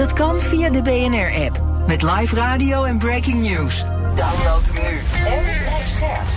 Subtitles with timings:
[0.00, 1.60] Dat kan via de BNR-app.
[1.86, 3.84] Met live radio en breaking news.
[4.14, 4.98] Download hem nu.
[5.26, 6.28] En blijf scherp.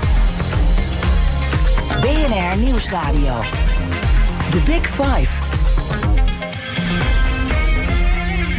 [2.02, 3.40] BNR Nieuwsradio.
[4.50, 5.42] The Big Five.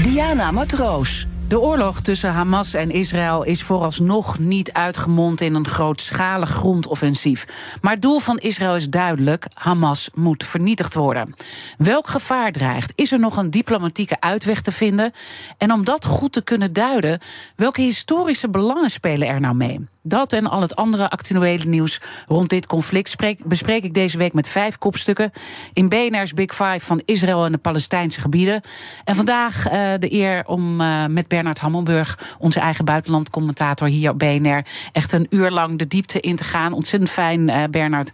[0.02, 1.26] Diana Matroos.
[1.48, 7.46] De oorlog tussen Hamas en Israël is vooralsnog niet uitgemond in een grootschalig grondoffensief.
[7.80, 11.34] Maar het doel van Israël is duidelijk: Hamas moet vernietigd worden.
[11.78, 12.92] Welk gevaar dreigt?
[12.94, 15.12] Is er nog een diplomatieke uitweg te vinden?
[15.58, 17.20] En om dat goed te kunnen duiden,
[17.56, 19.86] welke historische belangen spelen er nou mee?
[20.06, 24.32] Dat en al het andere actuele nieuws rond dit conflict spreek, bespreek ik deze week
[24.32, 25.30] met vijf kopstukken
[25.72, 28.60] in BNR's Big Five van Israël en de Palestijnse gebieden.
[29.04, 34.18] En vandaag uh, de eer om uh, met Bernard Hammelburg, onze eigen buitenlandcommentator hier op
[34.18, 36.72] BNR, echt een uur lang de diepte in te gaan.
[36.72, 38.10] Ontzettend fijn, uh, Bernard,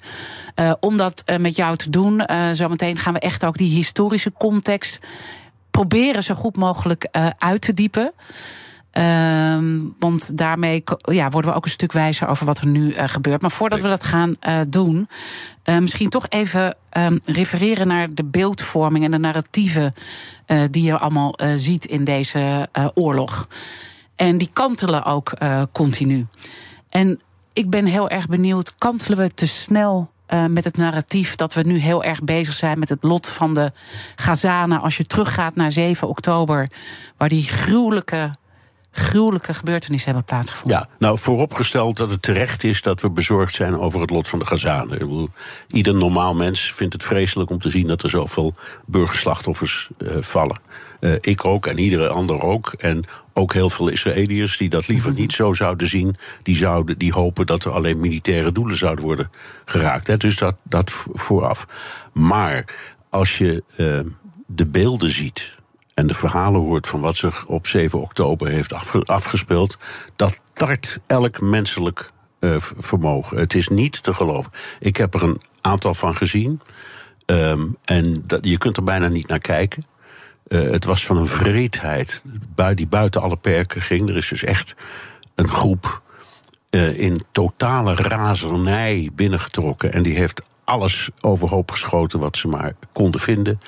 [0.81, 2.23] om dat met jou te doen.
[2.53, 4.99] zometeen gaan we echt ook die historische context
[5.71, 8.13] proberen zo goed mogelijk uit te diepen.
[8.93, 13.03] Um, want daarmee ja, worden we ook een stuk wijzer over wat er nu uh,
[13.07, 13.41] gebeurt.
[13.41, 15.09] Maar voordat we dat gaan uh, doen,
[15.65, 19.95] uh, misschien toch even um, refereren naar de beeldvorming en de narratieven
[20.71, 23.49] die je allemaal ziet in deze oorlog.
[24.17, 25.33] En die kantelen ook
[25.73, 26.27] continu.
[26.89, 27.21] En
[27.53, 31.61] ik ben heel erg benieuwd, kantelen we te snel uh, met het narratief dat we
[31.63, 33.73] nu heel erg bezig zijn met het lot van de
[34.17, 34.81] Gazanen.
[34.81, 36.69] Als je teruggaat naar 7 oktober,
[37.17, 38.31] waar die gruwelijke
[38.91, 40.79] gruwelijke gebeurtenissen hebben plaatsgevonden.
[40.79, 44.39] Ja, nou vooropgesteld dat het terecht is dat we bezorgd zijn over het lot van
[44.39, 45.29] de Gazanen.
[45.69, 48.55] Ieder normaal mens vindt het vreselijk om te zien dat er zoveel
[48.87, 50.61] burgerslachtoffers uh, vallen.
[51.01, 52.73] Uh, ik ook en iedere ander ook.
[52.79, 56.17] En ook heel veel Israëliërs die dat liever niet zo zouden zien.
[56.43, 59.31] Die, zouden, die hopen dat er alleen militaire doelen zouden worden
[59.65, 60.07] geraakt.
[60.07, 60.17] Hè.
[60.17, 61.67] Dus dat, dat vooraf.
[62.13, 62.65] Maar
[63.11, 64.01] als je uh,
[64.47, 65.59] de beelden ziet
[66.01, 68.75] en de verhalen hoort van wat zich op 7 oktober heeft
[69.05, 69.79] afgespeeld,
[70.17, 73.39] dat tart elk menselijk uh, vermogen.
[73.39, 74.53] Het is niet te geloven.
[74.79, 76.61] Ik heb er een aantal van gezien.
[77.27, 79.85] Um, en dat, je kunt er bijna niet naar kijken.
[80.49, 82.23] Uh, het was van een vreedheid
[82.75, 84.09] die buiten alle perken ging.
[84.09, 84.77] Er is dus echt
[85.35, 86.03] een groep
[86.71, 89.93] uh, in totale razernij binnengetrokken.
[89.93, 93.61] En die heeft alles overhoop geschoten wat ze maar konden vinden.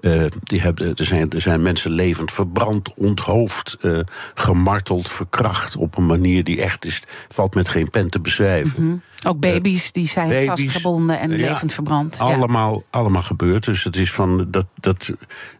[0.00, 4.00] Uh, die hebben, er, zijn, er zijn mensen levend verbrand, onthoofd, uh,
[4.34, 8.82] gemarteld, verkracht op een manier die echt is, valt met geen pen te beschrijven.
[8.82, 9.02] Mm -hmm.
[9.30, 12.18] Ook baby's die zijn baby's, vastgebonden en ja, levend verbrand.
[12.18, 12.82] Allemaal, ja.
[12.90, 13.64] allemaal gebeurd.
[13.64, 14.66] Dus het is van dat.
[14.74, 15.12] dat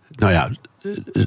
[0.09, 0.51] nou ja,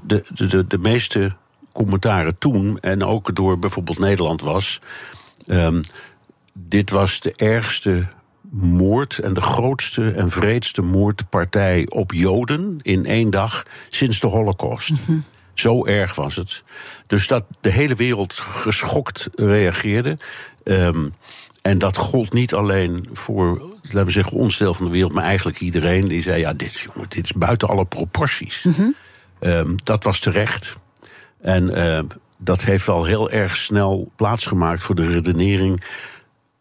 [0.03, 1.35] de, de, de meeste
[1.71, 4.79] commentaren toen, en ook door bijvoorbeeld Nederland, was.
[5.47, 5.81] Um,
[6.53, 8.07] dit was de ergste
[8.59, 14.89] moord en de grootste en vreedste moordpartij op Joden in één dag sinds de Holocaust.
[14.89, 15.23] Mm -hmm.
[15.53, 16.63] Zo erg was het.
[17.07, 20.17] Dus dat de hele wereld geschokt reageerde.
[20.63, 21.13] Um,
[21.61, 25.23] en dat gold niet alleen voor, laten we zeggen, ons deel van de wereld, maar
[25.23, 26.07] eigenlijk iedereen.
[26.07, 28.63] Die zei: ja, dit, jongen, dit is buiten alle proporties.
[28.63, 28.95] Mm -hmm.
[29.39, 30.77] um, dat was terecht.
[31.41, 31.99] En uh,
[32.37, 35.83] dat heeft wel heel erg snel plaatsgemaakt voor de redenering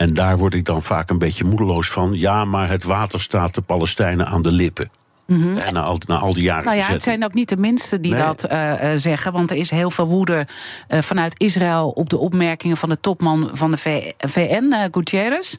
[0.03, 2.13] en daar word ik dan vaak een beetje moedeloos van.
[2.15, 4.91] Ja, maar het water staat de Palestijnen aan de lippen.
[5.27, 5.57] Mm -hmm.
[5.57, 6.65] En na al, na al die jaren.
[6.65, 8.23] Nou ja, het zijn ook niet de minsten die nee.
[8.23, 9.33] dat uh, zeggen.
[9.33, 10.47] Want er is heel veel woede
[10.89, 13.77] uh, vanuit Israël op de opmerkingen van de topman van de
[14.19, 15.57] VN, uh, Gutierrez.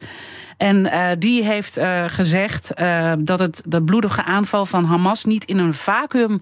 [0.63, 5.46] En uh, die heeft uh, gezegd uh, dat het de bloedige aanval van Hamas niet
[5.46, 6.41] in een vacuüm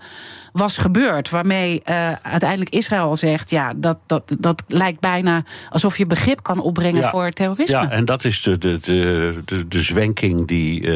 [0.54, 1.30] was gebeurd.
[1.30, 1.82] Waarmee
[2.22, 7.10] uiteindelijk Israël zegt: ja, dat, dat, dat lijkt bijna alsof je begrip kan opbrengen ja,
[7.10, 7.76] voor terrorisme.
[7.76, 10.90] Ja, en dat is de, de, de, de, de zwenking die,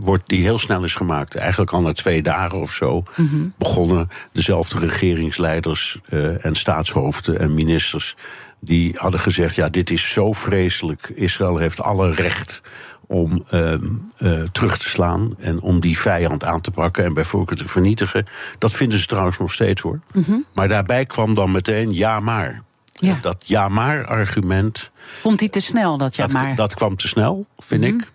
[0.00, 1.34] wordt, die heel snel is gemaakt.
[1.34, 3.52] Eigenlijk al na twee dagen of zo mm -hmm.
[3.58, 5.98] begonnen dezelfde regeringsleiders
[6.40, 8.16] en staatshoofden en ministers
[8.64, 11.08] die hadden gezegd: ja, dit is zo vreselijk.
[11.14, 12.62] Israël heeft alle recht
[13.06, 13.74] om uh,
[14.18, 18.24] uh, terug te slaan en om die vijand aan te pakken en bijvoorbeeld te vernietigen.
[18.58, 20.00] Dat vinden ze trouwens nog steeds hoor.
[20.12, 20.44] Mm -hmm.
[20.52, 22.62] Maar daarbij kwam dan meteen ja maar.
[22.92, 23.18] Ja.
[23.22, 24.90] Dat ja maar argument.
[25.22, 26.46] Komt die te snel, dat ja maar?
[26.46, 27.98] Dat, dat kwam te snel, vind mm -hmm.
[27.98, 28.12] ik.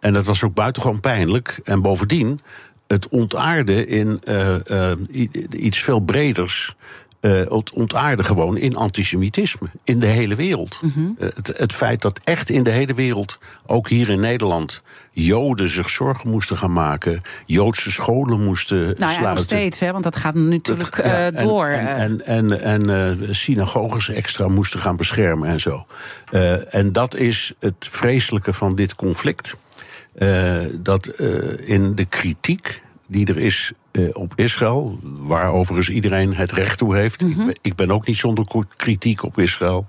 [0.00, 1.60] En dat was ook buitengewoon pijnlijk.
[1.62, 2.40] En bovendien,
[2.86, 4.92] het ontaarde in uh,
[5.50, 6.76] iets veel breders
[7.22, 9.68] uh, ontaarde gewoon in antisemitisme.
[9.84, 10.78] In de hele wereld.
[10.82, 11.00] Mhm.
[11.00, 14.82] Uh, het, het, feit dat echt in de hele wereld, ook hier in Nederland,
[15.12, 17.22] Joden zich zorgen moesten gaan maken.
[17.46, 19.34] Joodse scholen moesten nou ja, sluiten.
[19.34, 21.66] nog steeds, hè, want dat gaat natuurlijk dat, ja, uh, door.
[21.66, 25.86] En, en, en, en synagoges extra moesten gaan beschermen en zo.
[26.70, 29.56] en dat is het vreselijke van dit conflict.
[30.80, 31.06] dat
[31.64, 36.96] in de kritiek die er is uh, op Israël, waar overigens iedereen het recht toe
[36.96, 37.22] heeft.
[37.22, 37.30] Mhm.
[37.30, 37.48] Mm -hmm.
[37.48, 39.86] ik, ben, ik, ben, ook niet zonder kritiek op Israël.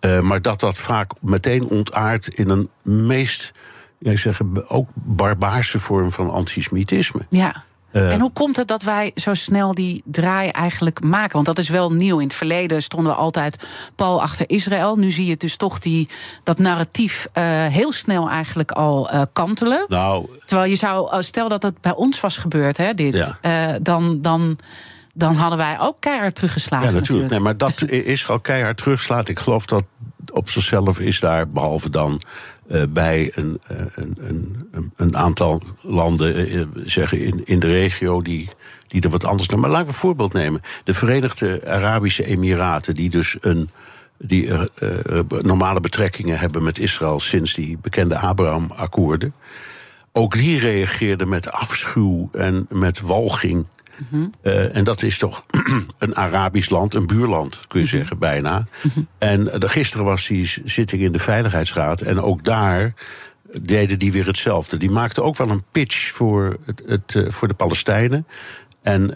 [0.00, 3.52] Uh, maar dat dat vaak meteen ontaart in een meest,
[3.98, 7.26] jij zeg, ook barbaarse vorm van antisemitisme.
[7.28, 7.64] Ja.
[7.92, 11.32] Uh, en hoe komt het dat wij zo snel die draai eigenlijk maken?
[11.32, 12.18] Want dat is wel nieuw.
[12.18, 14.96] In het verleden stonden we altijd pal achter Israël.
[14.96, 16.08] Nu zie je dus toch die,
[16.44, 19.84] dat narratief uh, heel snel eigenlijk al uh, kantelen.
[19.88, 23.78] Nou, Terwijl je zou, stel dat het bij ons was gebeurd, hè, dit, ja.
[23.78, 24.22] dan.
[24.22, 24.58] dan
[25.14, 26.86] dan hadden wij ook keihard teruggeslagen.
[26.86, 27.30] Ja, natuurlijk.
[27.30, 27.82] Nee, maar dat
[28.14, 29.28] Israël keihard terugslaat.
[29.28, 29.84] Ik geloof dat
[30.32, 32.20] op zichzelf is daar, behalve dan
[32.90, 38.48] bij een, uh, een, een, een, aantal landen uh, zeggen in, in de regio die,
[38.86, 39.60] die er wat anders doen.
[39.60, 40.60] Maar laten we een voorbeeld nemen.
[40.84, 43.70] De Verenigde Arabische Emiraten, die dus een.
[44.22, 44.52] Die
[45.28, 49.34] normale betrekkingen hebben met Israël sinds die bekende Abraham-akkoorden.
[50.12, 53.66] Ook die reageerden met afschuw en met walging
[54.08, 54.26] Mhm.
[54.42, 55.44] Uh, en dat is toch
[55.98, 57.98] een Arabisch land, een buurland, kun je -hmm.
[57.98, 58.66] zeggen, bijna.
[58.80, 59.08] -hmm.
[59.18, 62.00] En uh, gisteren was die zitting in de Veiligheidsraad.
[62.00, 62.94] En ook daar
[63.60, 64.76] deden die weer hetzelfde.
[64.76, 68.26] Die maakten ook wel een pitch voor, het, het uh, voor de Palestijnen.
[68.82, 69.10] En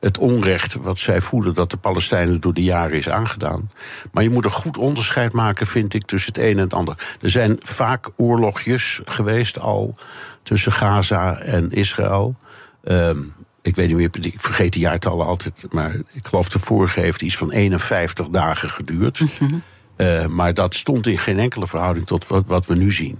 [0.00, 3.70] het onrecht wat zij voelen dat de Palestijnen door de jaren is aangedaan.
[4.12, 7.16] Maar je moet een goed onderscheid maken, vind ik, tussen het een en het ander.
[7.20, 9.94] Er zijn vaak oorlogjes geweest al
[10.42, 12.36] tussen Gaza en Israël.
[12.84, 13.34] Um,
[13.68, 17.22] ik weet niet meer, ik vergeet de jaartallen altijd, maar ik geloof de vorige heeft
[17.22, 19.20] iets van 51 dagen geduurd.
[19.20, 19.62] Mm -hmm.
[19.96, 23.18] uh, maar dat stond in geen enkele verhouding tot wat, wat we nu zien.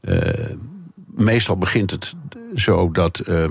[0.00, 0.50] Uh,
[1.06, 2.14] meestal begint het
[2.54, 3.44] zo dat uh,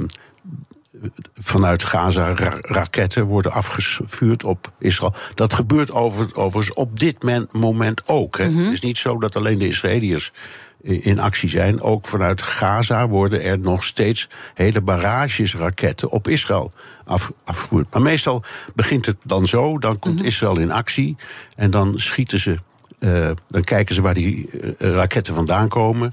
[1.33, 5.13] vanuit Gaza ra raketten worden afgevuurd op Israël.
[5.36, 8.38] Dat gebeurt over, overigens op dit moment ook.
[8.38, 8.47] Hè.
[8.47, 8.63] Mm -hmm.
[8.63, 10.31] Het is niet zo dat alleen de Israëliërs
[10.81, 11.81] in actie zijn.
[11.81, 16.72] Ook vanuit Gaza worden er nog steeds hele barrages raketten op Israël
[17.06, 17.88] af, afgevoerd.
[17.94, 18.44] Maar meestal
[18.76, 20.28] begint het dan zo, dan komt mm -hmm.
[20.28, 21.16] Israël in actie
[21.56, 22.58] en dan schieten ze.
[23.00, 26.12] Uh, dan kijken ze waar die uh, raketten vandaan komen.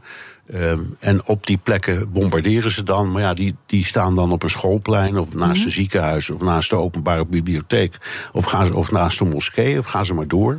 [0.49, 3.13] Uh, en op die plekken bombarderen ze dan.
[3.13, 5.65] Maar ja, die, die staan dan op een schoolplein of naast -hmm.
[5.65, 7.97] een ziekenhuis of naast de openbare bibliotheek
[8.33, 10.59] of, gaan ze, of naast een moskee of gaan ze maar door.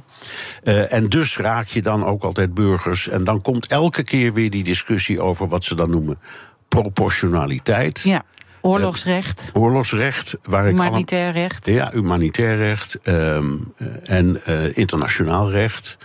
[0.63, 3.07] Uh, en dus raak je dan ook altijd burgers.
[3.07, 6.19] En dan komt elke keer weer die discussie over wat ze dan noemen
[6.67, 7.99] proportionaliteit.
[7.99, 8.23] Ja.
[8.61, 9.51] Oorlogsrecht.
[9.55, 10.37] Uh, oorlogsrecht.
[10.43, 11.65] Waar humanitair ik alle, recht.
[11.65, 12.99] Ja, humanitair recht.
[13.03, 13.73] Um,
[14.03, 15.97] en uh, internationaal recht.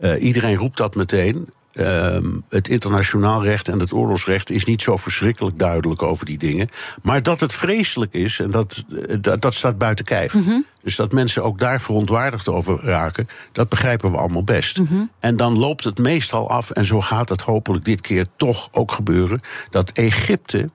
[0.00, 1.48] Uh, iedereen roept dat meteen.
[1.72, 6.68] Um, het internationaal recht en het oorlogsrecht is niet zo verschrikkelijk duidelijk over die dingen.
[7.02, 8.84] Maar dat het vreselijk is, en dat,
[9.20, 10.34] dat, dat staat buiten kijf.
[10.34, 10.42] Mhm.
[10.42, 10.64] Mm -hmm.
[10.82, 14.78] Dus dat mensen ook daar verontwaardigd over raken, dat begrijpen we allemaal best.
[14.78, 14.92] Mhm.
[14.92, 15.10] Mm -hmm.
[15.20, 18.92] En dan loopt het meestal af, en zo gaat het hopelijk dit keer toch ook
[18.92, 19.40] gebeuren,
[19.70, 20.70] dat Egypte.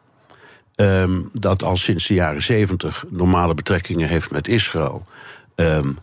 [0.75, 5.03] Um, dat al sinds de jaren zeventig normale betrekkingen heeft met Israël.
[5.55, 5.97] Um,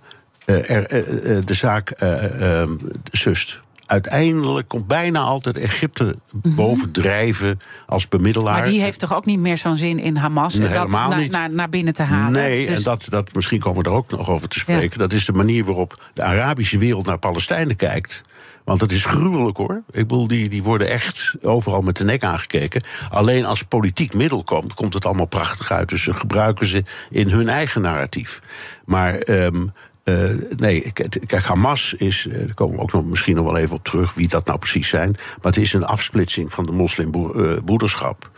[0.44, 2.62] er, uh, uh, de zaak uh,
[3.10, 3.60] sust.
[3.92, 8.54] Uiteindelijk komt bijna altijd Egypte bovendrijven als bemiddelaar.
[8.54, 11.16] Maar die heeft toch ook niet meer zo'n zin in Hamas nee, dat helemaal na,
[11.16, 11.30] niet.
[11.30, 12.32] Naar, naar binnen te halen?
[12.32, 12.76] Nee, dus...
[12.76, 14.90] en dat, dat, misschien komen we er ook nog over te spreken.
[14.92, 14.96] Ja.
[14.96, 18.22] Dat is de manier waarop de Arabische wereld naar Palestijnen kijkt.
[18.64, 19.82] Want het is gruwelijk hoor.
[19.90, 22.82] Ik bedoel, die, die worden echt overal met de nek aangekeken.
[23.10, 25.88] Alleen als politiek middel komt, komt het allemaal prachtig uit.
[25.88, 28.40] Dus ze gebruiken ze in hun eigen narratief.
[28.84, 29.28] Maar.
[29.28, 29.72] Um,
[30.04, 30.92] uh, nee,
[31.26, 34.14] kijk, Hamas is, uh, daar komen we ook nog misschien nog wel even op terug,
[34.14, 35.10] wie dat nou precies zijn.
[35.10, 38.30] Maar het is een afsplitsing van de moslimbroederschap.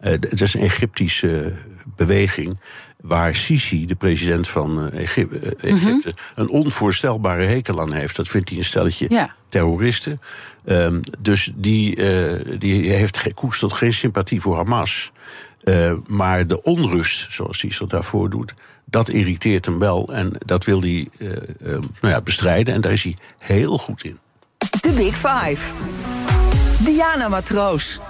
[0.00, 1.52] Uh, het is een Egyptische
[1.96, 2.60] beweging
[3.00, 6.12] waar Sisi, de president van Egypte, Egypte mm -hmm.
[6.34, 8.16] een onvoorstelbare hekel aan heeft.
[8.16, 9.34] Dat vindt hij een stelletje ja.
[9.48, 10.20] terroristen.
[10.64, 11.96] Um, dus die,
[12.58, 15.12] die heeft koestert geen sympathie voor Hamas.
[16.06, 21.08] Maar de onrust, zoals zich daarvoor doet, dat irriteert hem wel en dat wil hij
[21.18, 21.36] uh, uh,
[22.00, 22.74] nou ja, bestrijden.
[22.74, 24.18] En daar is hij heel goed in.
[24.80, 25.72] De Big Five.
[26.84, 28.00] Diana Matroos.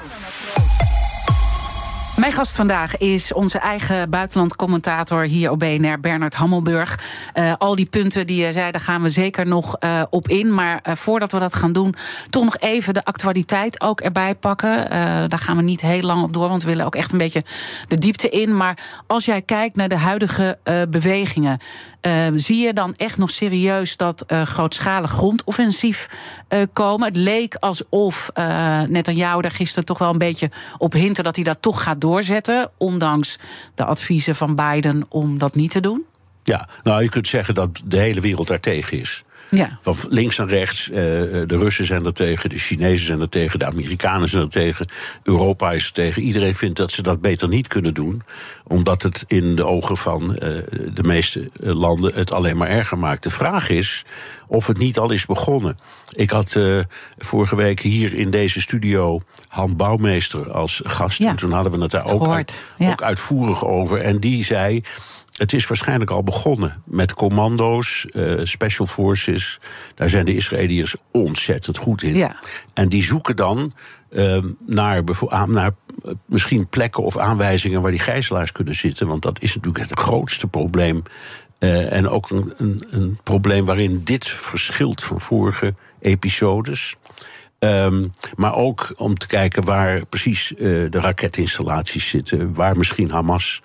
[2.21, 6.99] Mijn gast vandaag is onze eigen buitenlandcommentator hier op BNR, Bernard Hammelburg.
[7.35, 10.55] Uh, al die punten die je zei, daar gaan we zeker nog uh, op in.
[10.55, 11.95] Maar uh, voordat we dat gaan doen,
[12.31, 14.91] toch nog even de actualiteit ook erbij pakken.
[15.29, 17.45] daar gaan we niet heel lang op door, want we willen ook echt een beetje
[17.89, 18.57] de diepte in.
[18.57, 20.59] Maar als jij kijkt naar de huidige
[20.91, 21.59] bewegingen,
[22.07, 26.09] Uh, zie je dan echt nog serieus dat uh, grootschalig grondoffensief
[26.49, 27.07] uh, komen?
[27.07, 31.45] Het leek alsof uh, Netanyahu daar gisteren toch wel een beetje op hinten dat hij
[31.45, 33.39] dat toch gaat doorzetten, ondanks
[33.75, 36.05] de adviezen van Biden om dat niet te doen.
[36.43, 39.25] Ja, nou je kunt zeggen dat de hele wereld daartegen is.
[39.51, 39.79] Ja.
[39.81, 40.89] Van links naar rechts.
[40.89, 44.49] Uh, de Russen zijn er tegen, de Chinezen zijn er tegen, de Amerikanen zijn er
[44.49, 44.87] tegen,
[45.23, 46.23] Europa is er tegen.
[46.23, 48.23] Iedereen vindt dat ze dat beter niet kunnen doen,
[48.65, 50.39] omdat het in de ogen van uh,
[50.95, 53.23] de meeste landen het alleen maar erger maakt.
[53.23, 54.05] De vraag is
[54.51, 55.79] of het niet al is begonnen.
[56.13, 56.81] Ik had uh,
[57.19, 61.19] vorige week hier in deze studio Han Bouwmeester als gast.
[61.19, 61.29] Ja.
[61.29, 62.91] En toen hadden we het daar ook, uit, ja.
[62.91, 63.99] ook uitvoerig over.
[63.99, 64.83] En die zei.
[65.41, 69.59] Het is waarschijnlijk al begonnen met commando's, uh, special forces.
[69.95, 72.15] Daar zijn de Israëliërs ontzettend goed in.
[72.15, 72.37] Ja.
[72.75, 73.73] En die zoeken dan
[74.11, 75.03] uh, naar,
[75.47, 75.71] naar
[76.27, 79.07] misschien plekken of aanwijzingen waar die gijzelaars kunnen zitten.
[79.07, 81.03] Want dat is natuurlijk het grootste probleem.
[81.59, 86.97] Uh, en ook een, een, een, probleem waarin dit verschilt van vorige episodes.
[87.59, 92.55] Um, maar ook om te kijken waar precies de raketinstallaties zitten.
[92.55, 93.61] Waar misschien Hamas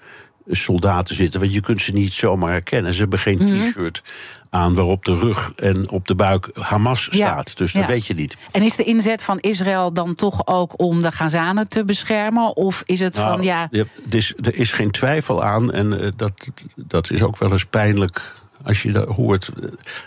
[0.50, 1.40] soldaten zitten.
[1.40, 2.94] Want je kunt ze niet zomaar herkennen.
[2.94, 3.70] Ze hebben geen Mhm.
[3.70, 4.02] t-shirt
[4.50, 7.18] aan waarop de rug en op de buik Hamas staat.
[7.50, 7.88] Ja, Dus dat ja.
[7.88, 8.38] weet je niet.
[8.52, 12.56] En is de inzet van Israël dan toch ook om de Gazanen te beschermen?
[12.56, 13.68] Of is het Nou, van ja.
[13.72, 15.72] er, is, er is geen twijfel aan.
[15.72, 18.34] En uh, dat, dat is ook wel eens pijnlijk
[18.66, 19.52] als je dat hoort.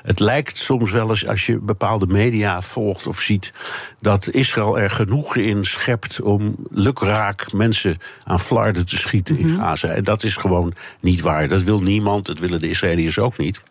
[0.02, 3.52] Het lijkt soms wel eens, als je bepaalde media volgt of ziet,
[4.00, 9.48] dat Israël er genoeg in schept om lukraak mensen aan flarden te schieten Mhm.
[9.48, 9.88] in Gaza.
[9.88, 11.48] En dat is gewoon niet waar.
[11.48, 13.62] Dat wil niemand, dat willen de Israëliërs ook niet.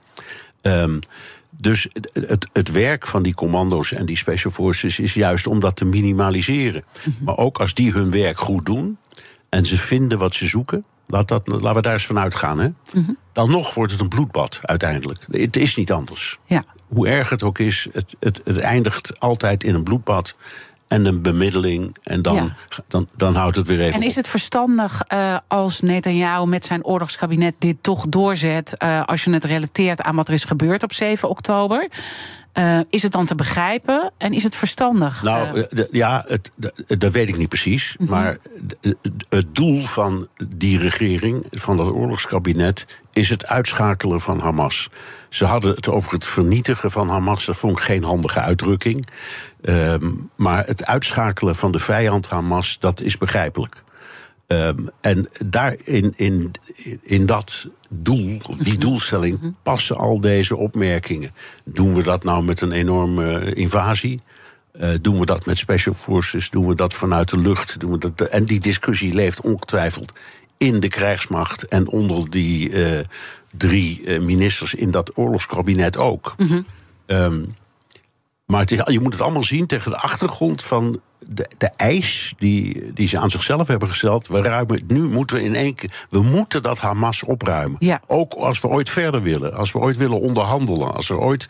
[0.61, 0.99] Um,
[1.59, 5.59] dus het, het, het, werk van die commando's en die special forces is juist om
[5.59, 6.83] dat te minimaliseren.
[6.83, 7.25] Mm -hmm.
[7.25, 8.97] Maar ook als die hun werk goed doen
[9.49, 12.59] en ze vinden wat ze zoeken, laat dat, laten we daar eens van uitgaan.
[12.59, 12.67] Hè?
[12.67, 13.17] Mm -hmm.
[13.31, 15.25] Dan nog wordt het een bloedbad uiteindelijk.
[15.31, 16.39] Het is niet anders.
[16.45, 16.63] Ja.
[16.87, 20.35] Hoe erg het ook is, het, het, het eindigt altijd in een bloedbad
[20.87, 21.95] en een bemiddeling.
[22.03, 22.55] En dan, Ja.
[22.87, 26.85] dan, dan houdt het weer even En is het verstandig uh, als Netanyahu met zijn
[26.85, 30.93] oorlogskabinet dit toch doorzet, uh, als je het relateert aan wat er is gebeurd op
[30.93, 31.89] 7 oktober?
[32.59, 35.23] Uh, is het dan te begrijpen en is het verstandig?
[35.23, 36.51] Nou, de, ja, het,
[36.87, 37.95] dat weet ik niet precies.
[37.99, 38.09] Mhm.
[38.09, 38.37] Maar
[39.29, 44.89] het doel van die regering, van dat oorlogskabinet, is het uitschakelen van Hamas.
[45.29, 47.45] Ze hadden het over het vernietigen van Hamas.
[47.45, 49.07] Dat vond ik geen handige uitdrukking.
[49.61, 53.83] Um, maar het uitschakelen van de vijand Hamas, dat is begrijpelijk.
[54.47, 56.51] Um, en daar in, in,
[57.01, 61.31] in dat doel, of die doelstelling, passen al deze opmerkingen.
[61.63, 64.19] Doen we dat nou met een enorme invasie?
[64.73, 66.49] Uh, doen we dat met special forces?
[66.49, 67.79] Doen we dat vanuit de lucht?
[67.79, 70.13] Doen we dat, en die discussie leeft ongetwijfeld
[70.57, 72.99] in de krijgsmacht en onder die uh,
[73.57, 76.33] drie ministers in dat oorlogskabinet ook.
[76.37, 76.53] Mhm.
[76.53, 76.65] Mm
[77.07, 77.17] -hmm.
[77.17, 77.55] um,
[78.45, 82.33] maar het is, je moet het allemaal zien tegen de achtergrond van de, de eis
[82.37, 84.27] die, die ze aan zichzelf hebben gesteld.
[84.27, 86.05] We ruimen, nu moeten we in één keer.
[86.09, 87.75] We moeten dat Hamas opruimen.
[87.79, 88.01] Ja.
[88.07, 89.53] Ook als we ooit verder willen.
[89.53, 90.93] Als we ooit willen onderhandelen.
[90.93, 91.47] Als er ooit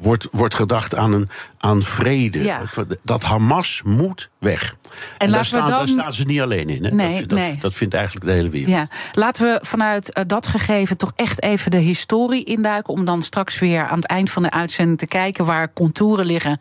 [0.00, 2.42] wordt, wordt gedacht aan, een, aan vrede.
[2.42, 2.62] Ja.
[3.02, 4.62] Dat Hamas moet weg.
[4.72, 5.78] En, en daar, laten we staan, dan...
[5.78, 6.84] daar staan ze niet alleen in.
[6.84, 6.90] Hè?
[6.90, 7.58] Nee, dat, dat, nee.
[7.58, 8.70] dat vindt eigenlijk de hele wereld.
[8.70, 12.94] Ja, laten we vanuit uh, dat gegeven toch echt even de historie induiken.
[12.94, 16.60] Om dan straks weer aan het eind van de uitzending te kijken waar contouren liggen.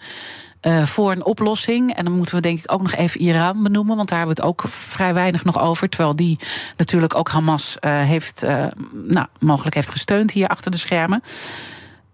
[0.61, 1.95] Uh, voor een oplossing.
[1.95, 3.95] En dan moeten we denk ik ook nog even Iran benoemen.
[3.95, 5.89] Want daar hebben we het ook vrij weinig nog over.
[5.89, 6.39] Terwijl die
[6.77, 11.23] natuurlijk ook Hamas uh, heeft, uh, nou, mogelijk heeft gesteund hier achter de schermen.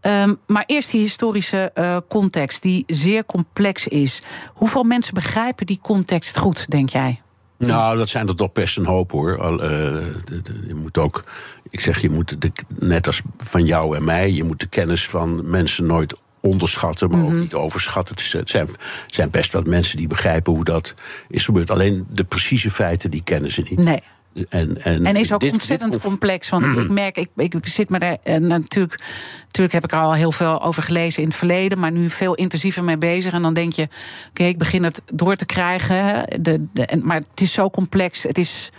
[0.01, 4.21] Um, maar eerst die historische context, die zeer complex is.
[4.53, 7.21] Hoeveel mensen begrijpen die context goed, denk jij?
[7.57, 9.37] Nou, dat zijn er toch best een hoop hoor.
[9.37, 11.23] De, je moet ook,
[11.69, 12.35] ik zeg, je moet
[12.67, 17.17] net als van jou en mij, je moet de kennis van mensen nooit onderschatten, maar
[17.17, 17.33] mm -hmm.
[17.33, 18.15] ook niet overschatten.
[18.31, 18.67] Het zijn,
[19.07, 20.93] zijn best wat mensen die begrijpen hoe dat
[21.27, 21.71] is gebeurd.
[21.71, 23.79] Alleen de precieze feiten, die kennen ze niet.
[23.79, 24.01] Nee.
[24.49, 26.49] En, en, en is ook dit, ontzettend dit, complex.
[26.49, 28.17] Want ik merk, ik, ik, ik zit me daar.
[28.23, 29.03] En natuurlijk,
[29.41, 31.79] natuurlijk heb ik er al heel veel over gelezen in het verleden.
[31.79, 33.33] Maar nu veel intensiever mee bezig.
[33.33, 33.91] En dan denk je: oké,
[34.29, 36.25] okay, ik begin het door te krijgen.
[36.41, 38.23] De, de, maar het is zo complex.
[38.23, 38.71] Het is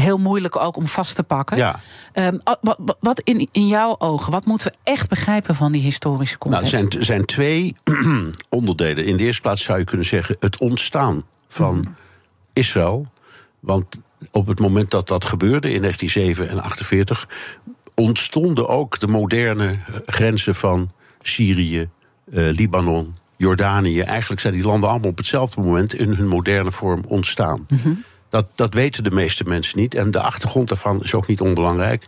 [0.00, 1.56] heel moeilijk ook om vast te pakken.
[1.56, 1.80] Ja.
[2.14, 6.38] Um, wat, wat in, in jouw ogen, wat moeten we echt begrijpen van die historische
[6.38, 6.72] context?
[6.72, 7.76] Nou, er zijn, zijn twee
[8.48, 9.04] onderdelen.
[9.04, 11.94] In de eerste plaats zou je kunnen zeggen het ontstaan van mm -hmm.
[12.52, 13.06] Israël.
[13.60, 14.00] Want
[14.30, 17.28] op het moment dat dat gebeurde in 1947 en 48
[17.94, 20.90] ontstonden ook de moderne grenzen van
[21.22, 21.88] Syrië,
[22.30, 24.00] uh, Libanon, Jordanië.
[24.00, 27.64] Eigenlijk zijn die landen allemaal op hetzelfde moment in hun moderne vorm ontstaan.
[27.68, 28.04] Mm -hmm.
[28.36, 29.94] Dat, dat weten de meeste mensen niet.
[29.94, 32.04] En de achtergrond daarvan is ook niet onbelangrijk.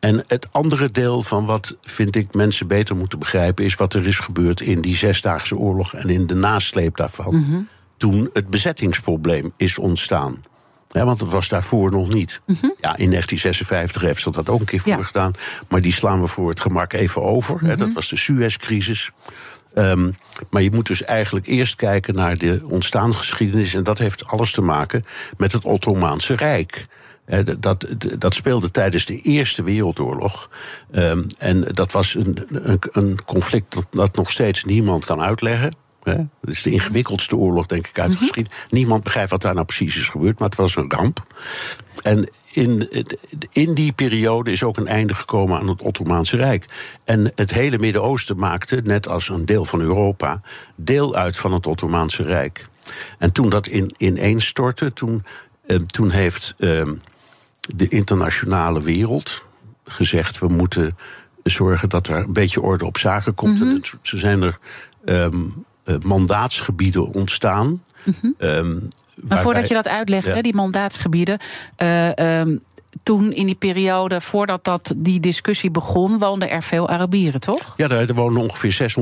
[0.00, 4.06] En het andere deel van wat vind ik mensen beter moeten begrijpen, is wat er
[4.06, 7.66] is gebeurd in die Zesdaagse Oorlog en in de nasleep daarvan.
[7.96, 10.36] Toen het bezettingsprobleem is ontstaan.
[10.90, 12.40] Ja, want dat was daarvoor nog niet.
[12.46, 15.02] Ja, in 1956 heeft ze dat ook een keer voor Ja.
[15.02, 15.32] gedaan.
[15.68, 17.60] Maar die slaan we voor het gemak even over.
[17.60, 17.76] hè.
[17.76, 19.10] Dat was de Suez-crisis.
[19.74, 20.10] Ehm,
[20.50, 23.74] maar je moet dus eigenlijk eerst kijken naar de ontstaansgeschiedenis.
[23.74, 25.04] En dat heeft alles te maken
[25.36, 26.86] met het Ottomaanse Rijk.
[27.60, 27.86] Dat,
[28.18, 30.50] dat, speelde tijdens de Eerste Wereldoorlog.
[30.90, 35.74] Ehm, en dat was een, een, een conflict dat nog steeds niemand kan uitleggen.
[36.02, 36.14] Hè.
[36.16, 38.58] Dat is de ingewikkeldste oorlog, denk ik, uit de geschiedenis.
[38.70, 41.22] Niemand begrijpt wat daar nou precies is gebeurd, maar het was een ramp.
[42.02, 42.88] En in,
[43.52, 46.64] in die periode is ook een einde gekomen aan het Ottomaanse Rijk.
[47.04, 50.40] En het hele Midden-Oosten maakte, net als een deel van Europa,
[50.76, 52.68] deel uit van het Ottomaanse Rijk.
[53.18, 55.24] En toen dat in, ineenstortte, toen,
[55.66, 56.88] eh, toen heeft eh,
[57.60, 59.46] de internationale wereld
[59.84, 60.96] gezegd: we moeten
[61.42, 63.60] zorgen dat er een beetje orde op zaken komt.
[63.60, 64.58] En het- zo zijn er
[65.04, 65.40] ehm, eh,
[66.02, 67.82] mandaatsgebieden ontstaan.
[68.38, 68.76] ehm,
[69.28, 70.34] Maar voordat je dat uitlegt, Ja.
[70.34, 71.38] hè, die mandaatsgebieden.
[71.76, 72.56] eh, ehm,
[73.02, 77.74] toen in die periode, voordat dat, die discussie begon, woonden er veel Arabieren, toch?
[77.76, 78.92] Ja, daar, er woonden ongeveer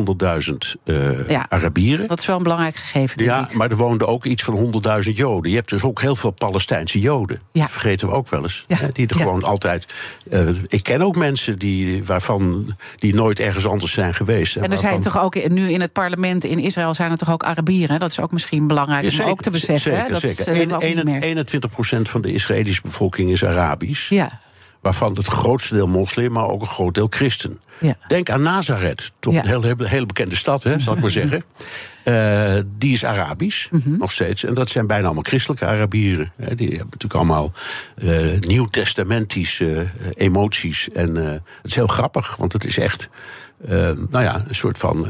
[0.48, 0.54] 600.000
[0.84, 1.46] eh, Ja.
[1.48, 2.08] Arabieren.
[2.08, 3.16] Dat is wel een belangrijk gegeven.
[3.18, 3.54] denk Ja, ik.
[3.54, 4.72] maar er woonden ook iets van
[5.04, 5.50] 100.000 Joden.
[5.50, 7.40] Je hebt dus ook heel veel Palestijnse Joden.
[7.52, 7.60] Ja.
[7.60, 8.64] Dat vergeten we ook wel eens.
[8.68, 8.76] Ja.
[8.76, 9.86] Hè, Die er gewoon altijd.
[10.30, 14.56] eh, ik ken ook mensen die, waarvan, die nooit ergens anders zijn geweest.
[14.56, 17.44] En er zijn toch ook nu in het parlement in Israël zijn er toch ook
[17.44, 17.92] Arabieren.
[17.92, 17.98] hè?
[17.98, 19.90] Dat is ook misschien belangrijk om ook te beseffen.
[19.92, 19.96] hè?
[19.96, 20.48] Zeker, Dat zeker.
[20.54, 21.22] is, een- meer.
[21.22, 23.76] 21% van de Israëlische bevolking is Arabisch.
[24.08, 24.40] Ja,
[24.80, 27.60] Waarvan het grootste deel moslim, maar ook een groot deel christen.
[27.80, 27.96] Ja.
[28.08, 31.42] Denk aan Nazareth, toch een heel, heel, hele bekende stad, hè, zal ik maar zeggen.
[32.04, 33.96] Eh, die is Arabisch, Mhm.
[33.98, 34.44] nog steeds.
[34.44, 36.32] En dat zijn bijna allemaal christelijke Arabieren.
[36.36, 36.54] Hè.
[36.54, 37.52] Die hebben natuurlijk allemaal
[37.96, 40.88] eh nieuwtestamentische eh, emoties.
[40.88, 43.08] En het is heel grappig, want het is echt
[44.10, 45.06] nou ja, een soort van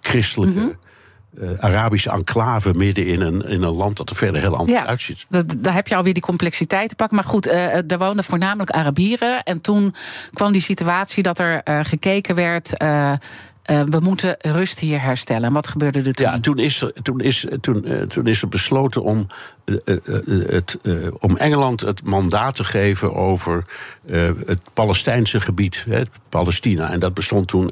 [0.00, 0.58] christelijke...
[0.60, 0.68] Mhm.
[1.40, 4.86] Eh, Arabische enclave midden in een, in een land dat er verder heel anders ja.
[4.86, 5.26] uitziet.
[5.56, 7.16] Daar heb je alweer die complexiteit te pakken.
[7.16, 9.42] Maar goed, eh er woonden voornamelijk Arabieren.
[9.42, 9.94] En toen
[10.32, 12.70] kwam die situatie dat er eh, gekeken werd.
[13.66, 15.44] we moeten rust hier herstellen.
[15.44, 16.26] En wat gebeurde er toen?
[16.26, 19.26] Ja, toen is er, toen is, toen, toen is er besloten om,
[19.84, 20.78] het,
[21.18, 23.64] om Engeland het mandaat te geven over
[24.46, 26.90] het Palestijnse gebied, hè, Palestina.
[26.90, 27.70] En dat bestond toen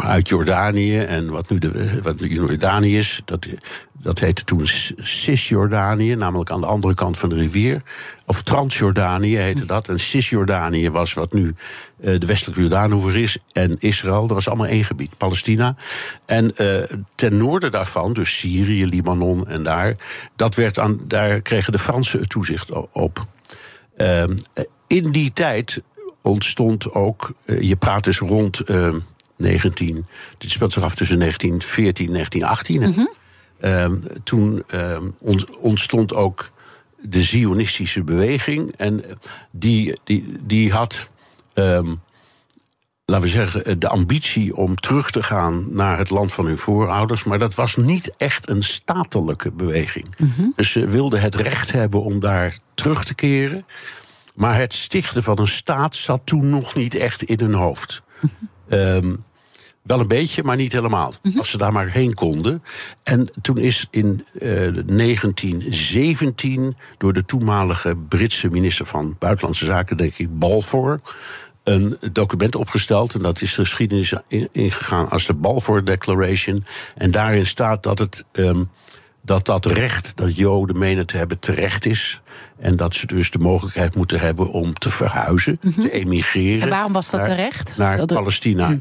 [0.00, 3.22] uit Jordanië en wat nu, de, wat Jordanië is.
[3.24, 3.46] Dat,
[3.92, 7.82] dat heette toen Cisjordanië, namelijk aan de andere kant van de rivier.
[8.26, 9.88] Of Transjordanië heette dat.
[9.88, 11.54] En Cisjordanië was wat nu
[12.00, 13.38] eh, de westelijke Jordaanhoever is.
[13.52, 15.76] En Israël, dat was allemaal één gebied, Palestina.
[16.26, 19.94] En eh, ten noorden daarvan, dus Syrië, Libanon en daar...
[20.36, 23.26] Dat werd aan, daar kregen de Fransen toezicht op.
[23.96, 24.36] Ehm,
[24.86, 25.82] in die tijd
[26.22, 28.98] ontstond ook, eh, je praat dus rond ehm
[29.42, 30.06] 19,
[30.38, 32.82] dit speelt zich af tussen 1914 en 1918.
[32.82, 33.06] hè.
[33.60, 36.50] Ehm, toen ehm, ont- ontstond ook
[37.00, 38.74] de Zionistische beweging.
[38.76, 39.16] En eh,
[39.50, 41.08] die, die, die had,
[41.54, 41.94] ehm,
[43.04, 46.58] laten we zeggen, eh, de ambitie om terug te gaan naar het land van hun
[46.58, 47.24] voorouders.
[47.24, 50.06] Maar dat was niet echt een statelijke beweging.
[50.56, 53.66] Dus ze wilden het recht hebben om daar terug te keren.
[54.34, 58.02] Maar het stichten van een staat zat toen nog niet echt in hun hoofd.
[58.68, 59.14] Ehm,
[59.82, 61.12] wel een beetje, maar niet helemaal.
[61.38, 62.62] Als ze daar maar heen konden.
[63.02, 64.48] En toen is in eh,
[64.86, 71.00] 1917 door de toenmalige Britse minister van Buitenlandse Zaken, denk ik, Balfour,
[71.64, 73.14] een document opgesteld.
[73.14, 76.64] En dat is de geschiedenis in- ingegaan als de Balfour Declaration.
[76.94, 78.24] En daarin staat dat het.
[78.32, 78.64] ehm,
[79.24, 82.20] dat dat recht dat Joden menen te hebben terecht is.
[82.58, 86.54] En dat ze dus de mogelijkheid moeten hebben om te verhuizen, te emigreren.
[86.56, 86.62] Mhm.
[86.62, 87.76] En waarom was dat naar- terecht?
[87.76, 88.14] Naar Dat- Hm.
[88.16, 88.76] Palestina.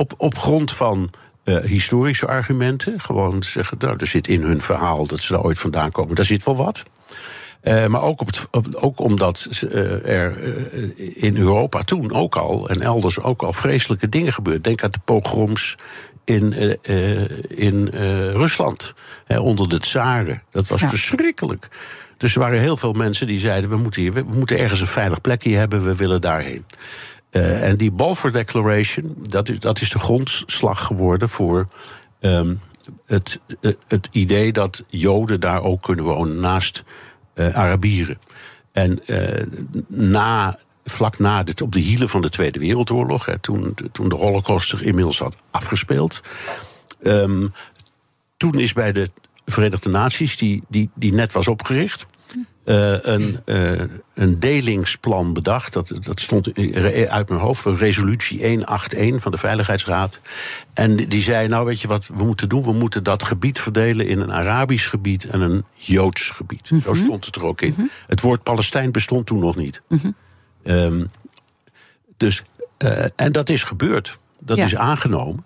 [0.00, 1.10] Op, op grond van
[1.44, 3.00] eh, historische argumenten.
[3.00, 6.14] Gewoon zeggen, nou, er zit in hun verhaal dat ze daar ooit vandaan komen.
[6.14, 6.82] Daar zit wel wat.
[7.60, 10.38] Eh, maar ook, op het, op- ook omdat eh, er
[11.16, 14.62] in Europa toen ook al en elders ook al vreselijke dingen gebeurden.
[14.62, 15.76] Denk aan de pogroms
[16.24, 16.52] in,
[17.48, 17.88] in
[18.32, 20.42] Rusland hè, onder de tsaren.
[20.50, 20.88] Dat was Ja.
[20.88, 21.68] verschrikkelijk.
[22.16, 24.86] Dus er waren heel veel mensen die zeiden: we moeten, hier, we moeten ergens een
[24.86, 26.64] veilig plekje hebben, we willen daarheen.
[27.30, 31.66] Eh, en die Balfour Declaration, dat is, dat is de grondslag geworden voor
[32.20, 32.54] ehm,
[33.06, 36.84] het, eh, het idee dat Joden daar ook kunnen wonen naast
[37.34, 38.18] eh, Arabieren.
[38.72, 39.00] En
[39.88, 44.14] na, vlak na dit, op de hielen van de Tweede Wereldoorlog, hè, toen, toen de
[44.14, 46.20] Holocaust zich inmiddels had afgespeeld,
[47.02, 47.46] ehm,
[48.36, 49.10] toen is bij de
[49.44, 52.06] Verenigde Naties, die, die, die net was opgericht,
[52.64, 53.82] uh, een, uh,
[54.14, 55.72] een delingsplan bedacht.
[55.72, 56.54] Dat, dat stond
[57.08, 60.20] uit mijn hoofd, resolutie 181 van de Veiligheidsraad.
[60.74, 62.62] En die zei: Nou, weet je wat we moeten doen?
[62.62, 66.70] We moeten dat gebied verdelen in een Arabisch gebied en een Joods gebied.
[66.70, 66.94] Mm -hmm.
[66.94, 67.68] Zo stond het er ook in.
[67.68, 67.90] Mm -hmm.
[68.06, 69.82] Het woord Palestijn bestond toen nog niet.
[69.88, 70.14] Mm -hmm.
[70.62, 71.10] um,
[72.16, 72.42] dus,
[72.84, 74.18] uh, en dat is gebeurd.
[74.40, 74.64] Dat ja.
[74.64, 75.44] is aangenomen,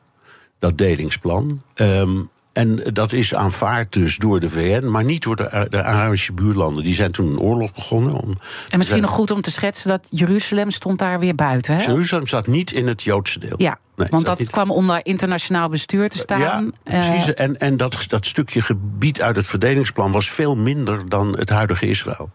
[0.59, 1.63] dat delingsplan.
[1.75, 6.33] Um, en dat is aanvaard dus door de VN, maar niet door de, de Arabische
[6.33, 6.83] buurlanden.
[6.83, 8.13] Die zijn toen een oorlog begonnen.
[8.13, 8.35] Om,
[8.71, 11.77] en misschien nog goed om te schetsen dat Jeruzalem stond daar weer buiten.
[11.77, 11.85] Hè?
[11.85, 13.55] Jeruzalem zat niet in het Joodse deel.
[13.57, 16.41] Ja, nee, want dat kwam onder internationaal bestuur te staan.
[16.41, 17.29] Ja, precies.
[17.29, 21.51] Uh, en, en dat, dat stukje gebied uit het verdelingsplan was veel minder dan het
[21.51, 22.31] huidige Israël.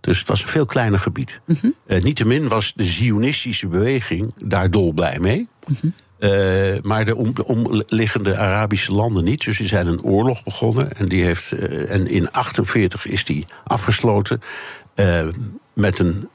[0.00, 1.40] Dus het was een veel kleiner gebied.
[1.46, 1.74] Mm -hmm.
[1.86, 5.48] uh, Niettemin was de Zionistische beweging daar dolblij mee.
[5.66, 5.94] Mm -hmm.
[6.24, 9.44] Uh, maar de, om, de, omliggende Arabische landen niet.
[9.44, 10.96] Dus die zijn een oorlog begonnen.
[10.96, 14.40] En, die heeft, uh, en in 1948 is die afgesloten.
[14.94, 15.26] Uh,
[15.72, 16.28] met een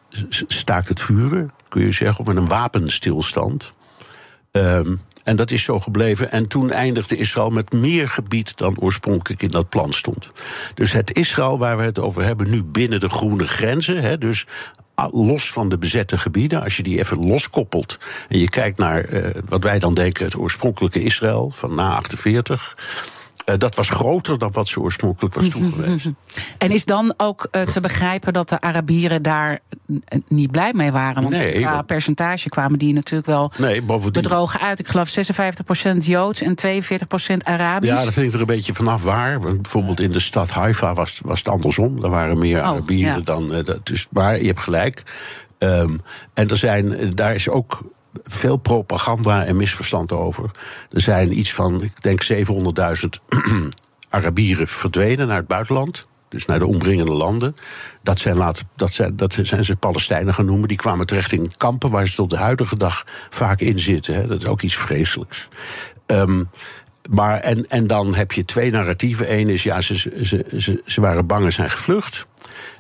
[0.48, 2.20] staakt het vuren, kun je zeggen.
[2.20, 3.74] Of met een wapenstilstand.
[5.24, 6.32] En dat is zo gebleven.
[6.32, 10.28] En toen eindigde Israël met meer gebied dan oorspronkelijk in dat plan stond.
[10.74, 14.02] Dus het Israël waar we het over hebben nu binnen de groene grenzen.
[14.02, 14.46] Hè, dus
[15.12, 19.30] los van de bezette gebieden, als je die even loskoppelt en je kijkt naar uh,
[19.46, 22.78] wat wij dan denken het oorspronkelijke Israël van na 48.
[23.50, 26.18] Uh, dat was groter dan wat ze oorspronkelijk was toegewezen.
[26.58, 29.60] En is dan ook uh, te begrijpen dat de Arabieren daar
[30.28, 31.22] niet blij mee waren?
[31.22, 34.22] Want nee, qua percentage kwamen die natuurlijk wel nee, bovendien...
[34.22, 34.80] bedrogen uit.
[34.80, 37.94] Ik geloof 56% Joods en 42% Arabisch.
[37.94, 39.42] Ja, dat vind ik er een beetje vanaf waar.
[39.42, 42.02] Want bijvoorbeeld in de stad Haifa was, was het andersom.
[42.02, 43.22] Daar waren meer oh, Arabieren ja.
[43.22, 43.54] dan...
[43.54, 45.04] Uh, dat, dus, maar je hebt gelijk.
[45.60, 46.02] Um,
[46.34, 47.82] en er zijn, daar is ook
[48.24, 50.52] veel propaganda en misverstand over.
[50.92, 52.30] Er zijn iets van, ik denk 700.000
[54.10, 56.08] Arabieren verdwenen naar het buitenland.
[56.30, 57.54] Dus naar de omringende landen.
[58.04, 60.68] Dat zijn, later, dat zijn, dat zijn ze Palestijnen gaan noemen.
[60.68, 64.14] Die kwamen terecht in kampen waar ze tot de huidige dag vaak in zitten.
[64.14, 64.28] Hè.
[64.28, 65.50] Dat is ook iets vreselijks.
[66.06, 66.50] Um,
[67.10, 69.34] maar en, en dan heb je twee narratieven.
[69.34, 72.28] Eén is, ja, ze, ze, ze, ze waren bang en zijn gevlucht.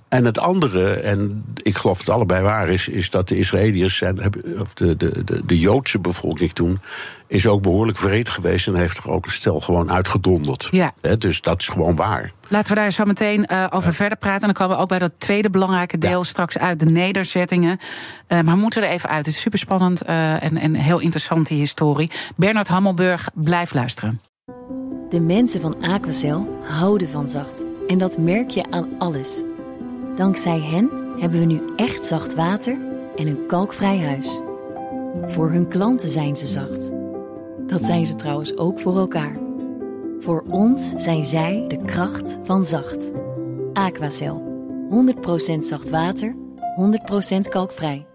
[0.09, 3.97] En het andere, en ik geloof dat het allebei waar is, is dat de Israëliërs,
[3.97, 4.19] zijn,
[4.59, 6.79] of de, de, de, de Joodse bevolking toen,
[7.27, 10.67] is ook behoorlijk vreed geweest en heeft er ook een stel gewoon uitgedonderd.
[10.71, 10.93] Ja.
[11.01, 12.31] He, dus dat is gewoon waar.
[12.47, 13.95] Laten we daar zo meteen uh, over ja.
[13.95, 14.41] verder praten.
[14.47, 16.23] En dan komen we ook bij dat tweede belangrijke deel ja.
[16.23, 17.79] straks uit, de nederzettingen.
[17.79, 19.25] Uh, maar we moeten er even uit.
[19.25, 22.11] Het is super spannend uh, en, en heel interessant, die historie.
[22.35, 24.21] Bernard Hammelburg, blijf luisteren.
[25.09, 27.63] De mensen van Aquacel houden van zacht.
[27.87, 29.43] En dat merk je aan alles.
[30.19, 32.77] Dankzij hen hebben we nu echt zacht water
[33.15, 34.41] en een kalkvrij huis.
[35.25, 36.91] Voor hun klanten zijn ze zacht.
[37.67, 39.37] Dat zijn ze trouwens ook voor elkaar.
[40.19, 43.11] Voor ons zijn zij de kracht van zacht.
[43.73, 44.43] Aquacel.
[45.55, 46.35] 100% zacht water,
[46.75, 48.07] 100% kalkvrij.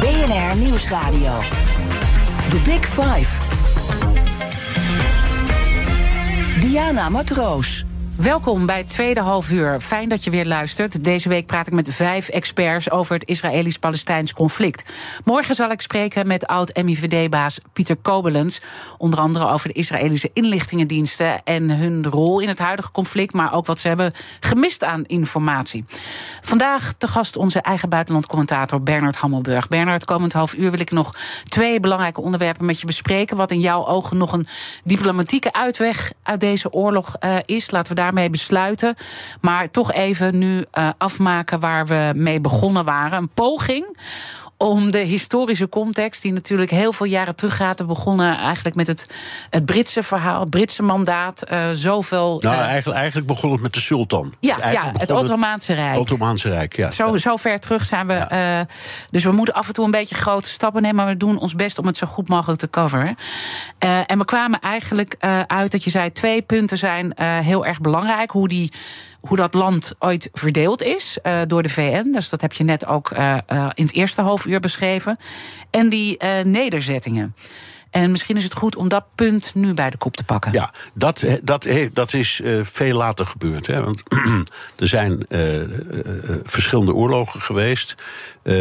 [0.00, 1.38] BNR Nieuwsradio.
[2.48, 3.47] The Big Five.
[6.78, 7.87] Diana Matroos.
[8.18, 9.80] Welkom bij het tweede halfuur.
[9.80, 11.04] Fijn dat je weer luistert.
[11.04, 14.92] Deze week praat ik met vijf experts over het Israëlisch-Palestijns conflict.
[15.24, 18.60] Morgen zal ik spreken met oud-MIVD-baas Pieter Kobelens.
[18.96, 23.66] Onder andere over de Israëlische inlichtingendiensten en hun rol in het huidige conflict, maar ook
[23.66, 25.84] wat ze hebben gemist aan informatie.
[26.42, 29.68] Vandaag te gast onze eigen buitenlandcommentator Bernard Hammelburg.
[29.68, 33.36] Bernard, komend half uur wil ik nog twee belangrijke onderwerpen met je bespreken.
[33.36, 34.46] Wat in jouw ogen nog een
[34.84, 37.70] diplomatieke uitweg uit deze oorlog uh, is.
[37.70, 38.94] Laten we daar daarmee besluiten.
[39.40, 43.18] Maar toch even nu uh, afmaken waar we mee begonnen waren.
[43.18, 43.96] Een poging
[44.58, 47.78] om de historische context, die natuurlijk heel veel jaren teruggaat.
[47.78, 49.06] We begonnen eigenlijk met het,
[49.50, 51.50] het Britse verhaal, het Britse mandaat.
[51.52, 52.38] Uh, zoveel.
[52.40, 54.34] Nou, uh, eigenlijk, eigenlijk begon het met de sultan.
[54.40, 55.90] Ja, ja het Ottomaanse Rijk.
[55.90, 56.90] Het Ottomaanse Rijk, ja.
[56.90, 58.12] Zo, zo ver terug zijn we.
[58.12, 58.58] Ja.
[58.58, 58.66] Uh,
[59.10, 60.96] dus we moeten af en toe een beetje grote stappen nemen.
[60.96, 63.16] Maar we doen ons best om het zo goed mogelijk te coveren.
[64.06, 65.16] en we kwamen eigenlijk
[65.46, 68.30] uit dat je zei: twee punten zijn heel erg belangrijk.
[68.30, 68.72] Hoe die
[69.20, 72.10] hoe dat land ooit verdeeld is uh, door de VN.
[72.12, 75.18] Dus dat heb je net ook uh, uh, in het eerste half uur beschreven.
[75.70, 77.34] En die nederzettingen.
[77.90, 80.52] En misschien is het goed om dat punt nu bij de kop te pakken.
[80.52, 83.66] Ja, dat, dat, dat is uh, veel later gebeurd.
[83.66, 83.84] Hè?
[83.84, 84.02] Want
[84.78, 85.68] er zijn uh, uh,
[86.44, 87.94] verschillende oorlogen geweest.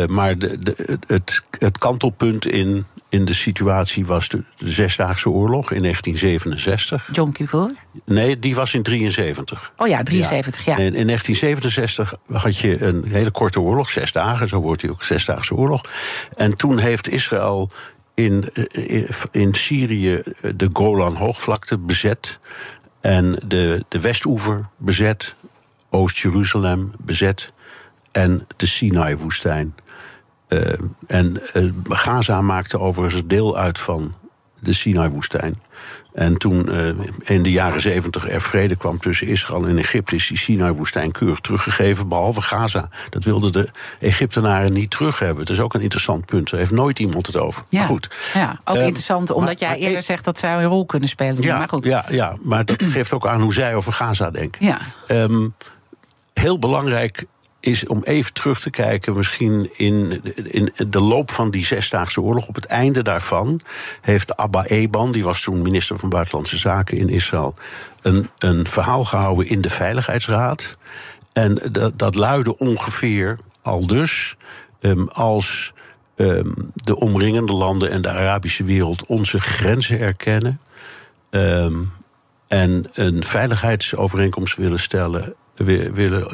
[0.07, 5.71] maar de, de, het, het kantelpunt in, in de situatie was de, de Zesdaagse Oorlog
[5.71, 7.09] in 1967.
[7.11, 7.75] John Kippur?
[8.05, 9.71] Nee, die was in 73.
[9.77, 10.71] Oh ja, 73, ja.
[10.71, 10.77] ja.
[10.77, 15.03] In, in 1967 had je een hele korte oorlog, zes dagen, zo wordt die ook
[15.03, 15.81] Zesdaagse Oorlog.
[16.35, 17.71] En toen heeft Israël
[18.17, 18.45] in,
[19.31, 20.21] in Syrië
[20.55, 22.39] de Golan-hoogvlakte bezet.
[23.01, 25.35] En de, de Westoever bezet,
[25.89, 27.53] Oost-Jeruzalem bezet
[28.11, 29.75] en de Sinai-woestijn.
[31.07, 31.41] En
[31.83, 34.13] Gaza maakte overigens deel uit van
[34.59, 35.61] de Sinai-woestijn.
[36.17, 40.27] En toen uh, in de jaren zeventig er vrede kwam tussen Israël en Egypte, is
[40.27, 42.89] die Sinai-woestijn keurig teruggegeven, behalve Gaza.
[43.09, 45.45] Dat wilden de Egyptenaren niet terug hebben.
[45.45, 46.49] Dat is ook een interessant punt.
[46.49, 47.63] Daar heeft nooit iemand het over.
[47.69, 48.09] Ja, maar goed.
[48.33, 51.41] Ja, ook interessant, omdat jij eerder zegt dat zij een rol kunnen spelen.
[51.41, 51.83] Ja, maar goed.
[51.83, 54.65] Ja, ja, maar dat geeft ook aan hoe zij over Gaza denken.
[54.65, 54.77] Ja.
[55.07, 55.53] Um,
[56.33, 57.25] heel belangrijk
[57.67, 62.47] is om even terug te kijken, misschien in, in de loop van die Zesdaagse Oorlog.
[62.47, 63.61] Op het einde daarvan
[64.01, 67.55] heeft Abba Eban, die was toen minister van Buitenlandse Zaken in Israël,
[68.01, 70.77] een, een verhaal gehouden in de Veiligheidsraad.
[71.33, 74.35] En dat, dat luidde ongeveer al dus
[74.79, 75.73] um, als
[76.15, 80.59] um, de omringende landen en de Arabische wereld onze grenzen erkennen.
[81.29, 81.91] Um,
[82.47, 86.27] en een veiligheidsovereenkomst willen stellen willen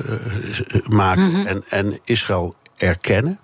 [0.75, 1.45] uh, maken mm -hmm.
[1.45, 3.39] en, en Israël erkennen.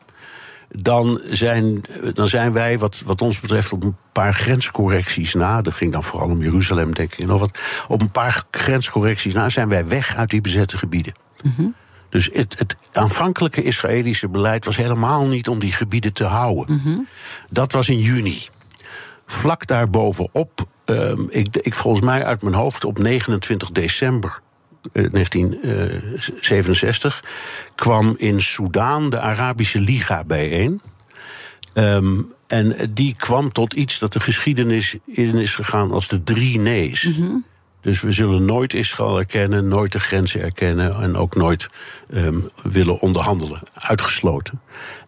[0.71, 1.81] Dan zijn,
[2.13, 5.61] dan zijn wij, wat, wat ons betreft, op een paar grenscorrecties na.
[5.61, 7.25] Dat ging dan vooral om Jeruzalem, denk ik.
[7.25, 11.13] Nog wat, op een paar grenscorrecties na zijn wij weg uit die bezette gebieden.
[11.43, 11.75] Mm -hmm.
[12.09, 16.75] Dus het, het, aanvankelijke Israëlische beleid was helemaal niet om die gebieden te houden.
[16.75, 17.07] Mm -hmm.
[17.49, 18.47] Dat was in juni.
[19.25, 24.41] Vlak daarbovenop, um, ik, ik volgens mij uit mijn hoofd op 29 december
[24.91, 27.23] 1967
[27.75, 30.81] kwam in Soudaan de Arabische Liga bijeen.
[31.73, 36.59] Um, en die kwam tot iets dat de geschiedenis in is gegaan als de drie
[36.59, 37.03] nee's.
[37.03, 37.45] Mm -hmm.
[37.81, 41.69] Dus we zullen nooit Israël erkennen, nooit de grenzen erkennen en ook nooit
[42.13, 43.61] um, willen onderhandelen.
[43.73, 44.61] Uitgesloten.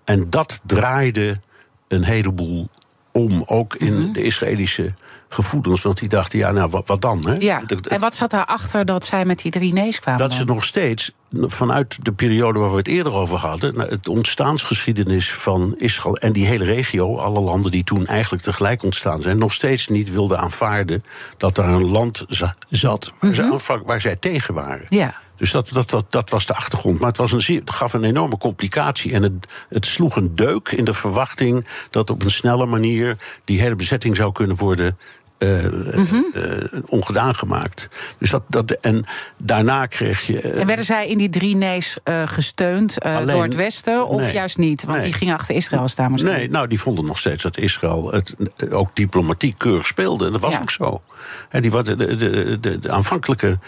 [0.04, 1.42] En dat draaide
[1.88, 2.70] een heleboel
[3.12, 4.14] om, ook in mm -hmm.
[4.14, 4.94] de Israëlische
[5.34, 5.82] gevoelens.
[5.82, 7.28] Want die dachten, ja, nou, wat, wat dan?
[7.28, 7.34] Hè?
[7.34, 7.62] Ja.
[7.88, 10.20] En wat zat daarachter dat zij met die drie nee's kwamen?
[10.20, 10.38] Dat dan?
[10.38, 13.80] ze nog steeds, vanuit de periode waar we het eerder over hadden...
[13.80, 17.18] het ontstaansgeschiedenis van Israël en die hele regio...
[17.18, 19.38] alle landen die toen eigenlijk tegelijk ontstaan zijn...
[19.38, 21.04] nog steeds niet wilden aanvaarden
[21.38, 23.60] dat er een land zat waar, mm -hmm.
[23.60, 24.86] ze, waar zij tegen waren.
[24.90, 25.16] Ja.
[25.42, 27.00] Dus dat, dat, dat, dat was de achtergrond.
[27.00, 29.14] Maar het, was een, het gaf een enorme complicatie.
[29.14, 29.34] En het,
[29.70, 34.16] het sloeg een deuk in de verwachting dat op een snelle manier die hele bezetting
[34.16, 34.98] zou kunnen worden
[35.44, 35.64] uh,
[35.96, 36.84] mm -hmm.
[36.88, 37.90] ongedaan gemaakt.
[38.18, 39.04] Dus dat, dat, en
[39.38, 40.42] daarna kreeg je.
[40.42, 44.58] En werden zij in die drie nee's gesteund alleen, door het Westen of nee, juist
[44.58, 44.84] niet?
[44.84, 45.08] Want nee.
[45.08, 46.34] die gingen achter Israël staan misschien.
[46.34, 48.36] Nee, nou, die vonden nog steeds dat Israël het
[48.70, 50.26] ook diplomatiek keurig speelde.
[50.26, 50.62] En dat was Ja.
[50.62, 51.02] ook zo.
[51.50, 53.60] He, die, de, de, de, de, de aanvankelijke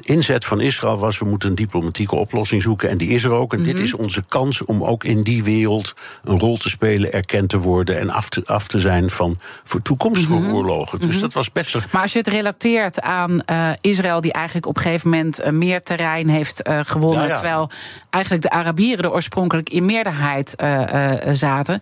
[0.00, 2.88] inzet van Israël was: we moeten een diplomatieke oplossing zoeken.
[2.88, 3.52] En die is er ook.
[3.52, 3.68] En Mhm.
[3.70, 5.92] dit is onze kans om ook in die wereld
[6.24, 9.82] een rol te spelen, erkend te worden en af te, af te zijn van voor
[9.82, 10.52] toekomstige Mhm.
[10.54, 11.00] oorlogen.
[11.00, 11.76] Dus dat was best.
[11.92, 15.52] Maar als je het relateert aan eh, Israël, die eigenlijk op een gegeven moment eh,
[15.52, 17.34] meer terrein heeft eh, gewonnen, Ja, ja.
[17.34, 17.70] terwijl
[18.10, 21.80] eigenlijk de Arabieren er oorspronkelijk in meerderheid eh, eh, zaten,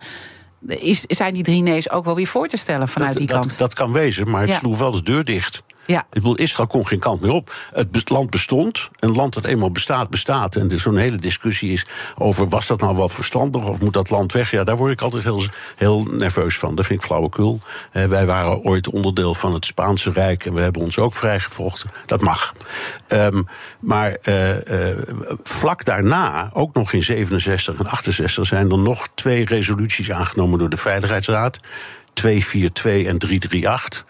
[0.67, 3.39] is, zijn die drie nee's ook wel weer voor te stellen vanuit dat, die dat,
[3.39, 3.57] kant.
[3.57, 4.57] dat kan wezen, maar het Ja.
[4.57, 5.63] sloeg wel de deur dicht.
[5.87, 5.99] Ja.
[5.99, 7.53] Ik bedoel, Israël kon geen kant meer op.
[7.73, 8.89] Het land bestond.
[8.99, 10.55] Een land dat eenmaal bestaat, bestaat.
[10.55, 11.85] En er zo'n hele discussie is
[12.17, 12.49] over...
[12.49, 14.51] was dat nou wel verstandig of moet dat land weg?
[14.51, 15.41] Ja, daar word ik altijd heel,
[15.75, 16.75] heel nerveus van.
[16.75, 17.59] Dat vind ik flauwekul.
[17.91, 20.45] Eh, wij waren ooit onderdeel van het Spaanse Rijk...
[20.45, 21.89] en we hebben ons ook vrijgevochten.
[22.05, 22.53] Dat mag.
[23.07, 23.41] Ehm,
[23.79, 24.97] maar eh, eh,
[25.43, 28.45] vlak daarna, ook nog in 67 en 68...
[28.45, 31.59] zijn er nog twee resoluties aangenomen door de Veiligheidsraad...
[32.17, 34.05] 242 en 338.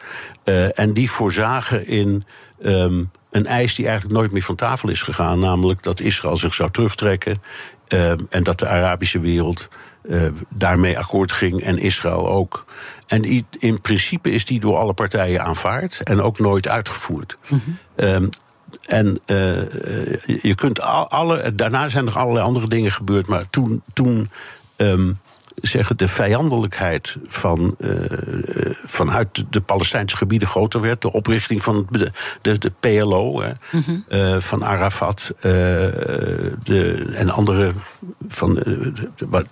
[0.45, 2.23] Uh, en die voorzagen in
[2.61, 5.39] um, een eis die eigenlijk nooit meer van tafel is gegaan.
[5.39, 7.41] Namelijk dat Israël zich zou terugtrekken.
[7.87, 9.67] Um, en dat de Arabische wereld
[10.03, 11.61] uh, daarmee akkoord ging.
[11.61, 12.65] En Israël ook.
[13.07, 15.99] En die, in principe is die door alle partijen aanvaard.
[16.03, 17.37] En ook nooit uitgevoerd.
[17.47, 17.77] Mm -hmm.
[18.07, 18.29] um,
[18.87, 19.55] en uh,
[20.41, 21.55] je kunt alle.
[21.55, 23.27] Daarna zijn er allerlei andere dingen gebeurd.
[23.27, 23.81] Maar toen.
[23.93, 24.29] toen
[24.77, 25.17] um,
[25.61, 27.91] zeggen de vijandelijkheid van, uh,
[28.85, 31.01] vanuit de Palestijnse gebieden groter werd.
[31.01, 34.03] De oprichting van de, de, de PLO, hè, mm -hmm.
[34.09, 35.41] uh, van Arafat uh,
[36.63, 37.71] de, en andere.
[38.27, 38.93] Van, de,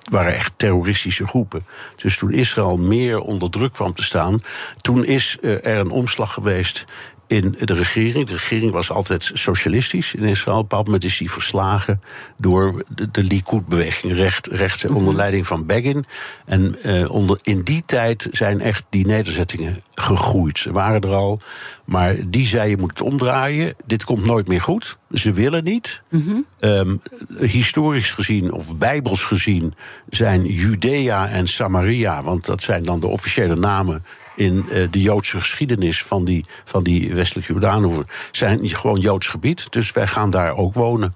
[0.10, 1.66] waren echt terroristische groepen.
[1.96, 4.40] Dus toen Israël meer onder druk kwam te staan.
[4.82, 6.86] toen is er een omslag geweest
[7.28, 8.26] in de regering.
[8.26, 10.58] De regering was altijd socialistisch in Israël.
[10.58, 12.02] Op een bepaald moment is die verslagen
[12.38, 14.96] door de, de Likud-beweging, recht, rechts -hmm.
[14.96, 16.06] onder leiding van Begin.
[16.46, 20.58] En uh, onder, in die tijd zijn echt die nederzettingen gegroeid.
[20.58, 21.40] Ze waren er al,
[21.86, 23.76] maar die zei je moet het omdraaien.
[23.86, 24.98] Dit komt nooit meer goed.
[25.12, 26.02] Ze willen niet.
[26.10, 26.46] Mm -hmm.
[26.70, 27.00] um,
[27.40, 29.74] historisch gezien, of bijbels gezien,
[30.10, 34.04] zijn Judea en Samaria, want dat zijn dan de officiële namen
[34.36, 39.72] in uh, de Joodse geschiedenis van die, van die westelijke Jordaanhoever zijn gewoon Joods gebied.
[39.72, 41.16] Dus wij gaan daar ook wonen.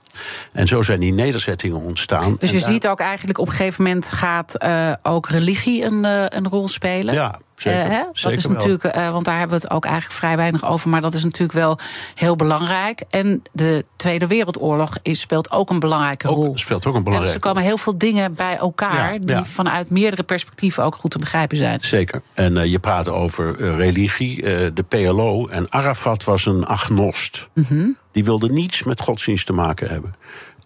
[0.51, 2.35] En zo zijn die nederzettingen ontstaan.
[2.39, 2.71] Dus je daar...
[2.71, 6.67] ziet ook eigenlijk op een gegeven moment gaat uh, ook religie een, uh, een rol
[6.67, 7.13] spelen?
[7.13, 8.03] Ja, Zeker, uh, hè?
[8.21, 10.89] Dat is natuurlijk, uh, want daar hebben we het ook eigenlijk vrij weinig over.
[10.89, 11.79] Maar dat is natuurlijk wel
[12.15, 13.03] heel belangrijk.
[13.09, 16.57] En de Tweede Wereldoorlog is, speelt ook een belangrijke ook, rol.
[16.57, 19.13] Speelt ook een belangrijke dus er komen heel veel dingen bij elkaar.
[19.13, 19.45] Ja, die ja.
[19.45, 21.79] vanuit meerdere perspectieven ook goed te begrijpen zijn.
[21.81, 22.21] Zeker.
[22.33, 24.41] En uh, je praat over religie.
[24.73, 27.49] de PLO en Arafat was een agnost.
[27.53, 27.97] Mm -hmm.
[28.11, 30.13] Die wilde niets met godsdienst te maken hebben.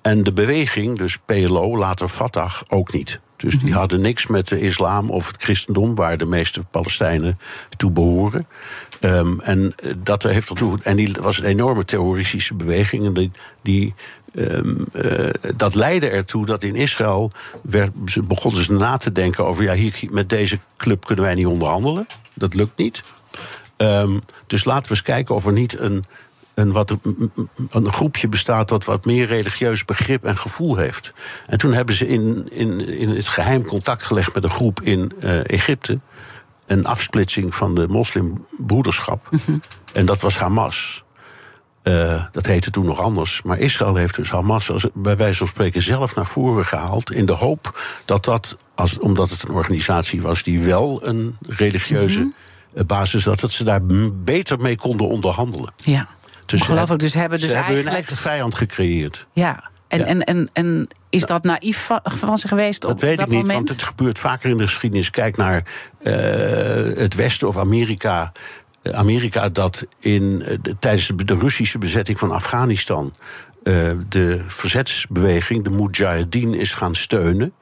[0.02, 3.20] En de beweging, dus PLO, later Fatah, ook niet.
[3.44, 7.38] Dus die hadden niks met de islam of het christendom, waar de meeste Palestijnen
[7.78, 8.48] toe behoren.
[9.00, 10.78] Um, en dat heeft ertoe.
[10.84, 13.06] En die was een enorme terroristische beweging.
[13.06, 13.32] En die.
[13.62, 13.94] die
[14.34, 17.32] um, uh, dat leidde ertoe dat in Israël
[18.06, 21.46] ze begonnen ze na te denken over: ja, hier, met deze club kunnen wij niet
[21.46, 22.08] onderhandelen.
[22.34, 23.04] Dat lukt niet.
[23.78, 26.06] Um, dus laten we eens kijken of er niet een
[26.56, 26.98] een, wat,
[27.70, 31.14] een groepje bestaat dat wat meer religieus begrip en gevoel heeft.
[31.48, 35.12] En toen hebben ze in, in, in het geheim contact gelegd met een groep in
[35.20, 36.00] uh, Egypte.
[36.66, 39.28] Een afsplitsing van de moslimbroederschap.
[39.32, 39.36] Mhm.
[39.36, 39.62] Mm -hmm.
[39.94, 41.04] En dat was Hamas.
[41.84, 43.42] Uh, dat heette toen nog anders.
[43.42, 47.12] Maar Israël heeft dus Hamas als, bij wijze van spreken zelf naar voren gehaald.
[47.12, 52.22] In de hoop dat dat, als, omdat het een organisatie was die wel een religieuze
[52.22, 52.34] mm
[52.74, 52.86] -hmm.
[52.86, 53.82] basis had, dat ze daar
[54.14, 55.74] beter mee konden onderhandelen.
[55.76, 56.08] Ja.
[56.46, 57.86] Dus Ongelooflijk, dus hebben dus ze eigenlijk...
[57.86, 59.28] hebben hun eigen vijand gecreëerd.
[59.34, 60.06] Ja, en, ja.
[60.06, 63.32] en, en, en is dat naïef van, van ze geweest dat op weet dat ik
[63.32, 63.58] niet, moment?
[63.58, 65.10] want het gebeurt vaker in de geschiedenis.
[65.10, 65.64] Kijk naar
[66.02, 66.14] uh,
[66.98, 68.32] het Westen of Amerika.
[68.92, 73.14] Amerika dat in, de, tijdens de Russische bezetting van Afghanistan...
[73.64, 77.54] Uh, de verzetsbeweging, de Mujahideen, is gaan steunen.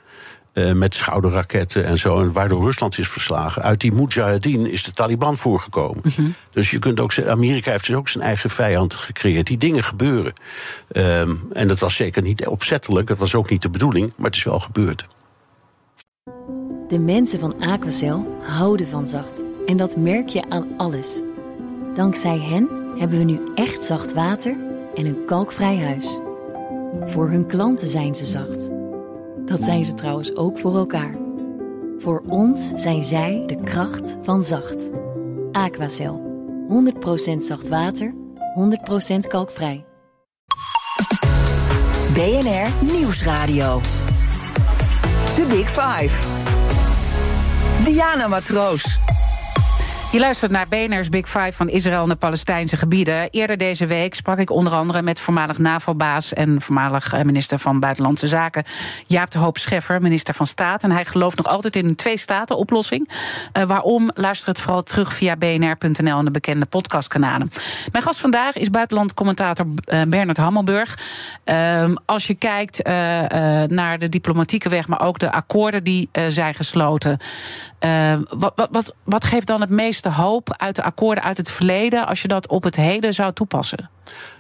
[0.53, 2.19] Uh, met schouderraketten en zo.
[2.19, 3.61] En waardoor Rusland is verslagen.
[3.61, 6.01] Uit die Mujahideen is de Taliban voorgekomen.
[6.03, 6.21] Mhm.
[6.21, 6.35] Mm -hmm.
[6.51, 9.47] Dus je kunt ook zeggen, Amerika heeft dus ook zijn eigen vijand gecreëerd.
[9.47, 10.33] Die dingen gebeuren.
[10.93, 13.07] Um, en dat was zeker niet opzettelijk.
[13.07, 14.13] Dat was ook niet de bedoeling.
[14.17, 15.05] Maar het is wel gebeurd.
[16.87, 19.41] De mensen van Aquacel houden van zacht.
[19.65, 21.21] En dat merk je aan alles.
[21.95, 24.55] Dankzij hen hebben we nu echt zacht water
[24.95, 26.19] en een kalkvrij huis.
[27.05, 28.80] Voor hun klanten zijn ze zacht.
[29.51, 31.15] Dat zijn ze trouwens ook voor elkaar.
[31.99, 34.89] Voor ons zijn zij de kracht van zacht.
[35.51, 36.21] Aquacel.
[37.35, 38.13] 100% zacht water,
[39.15, 39.85] 100% kalkvrij.
[42.13, 43.81] BNR Nieuwsradio.
[45.35, 46.27] The Big Five.
[47.83, 48.99] Diana Matroos.
[50.11, 53.29] Je luistert naar BNR's Big Five van Israël en de Palestijnse gebieden.
[53.29, 56.33] Eerder deze week sprak ik onder andere met voormalig NAVO-baas...
[56.33, 58.63] en voormalig minister van Buitenlandse Zaken
[59.05, 60.83] Jaap de Hoop Scheffer, minister van Staat.
[60.83, 63.09] En hij gelooft nog altijd in een twee-staten-oplossing.
[63.57, 64.09] Uh, waarom?
[64.13, 67.51] Luister het vooral terug via bnr.nl en de bekende podcastkanalen.
[67.91, 70.97] Mijn gast vandaag is buitenlandcommentator uh, Bernard Hammelburg.
[71.45, 72.83] Uh, als je kijkt
[73.67, 77.19] naar de diplomatieke weg, maar ook de akkoorden die zijn gesloten...
[78.29, 82.21] wat, wat, wat geeft dan het meeste hoop uit de akkoorden uit het verleden als
[82.21, 83.89] je dat op het heden zou toepassen?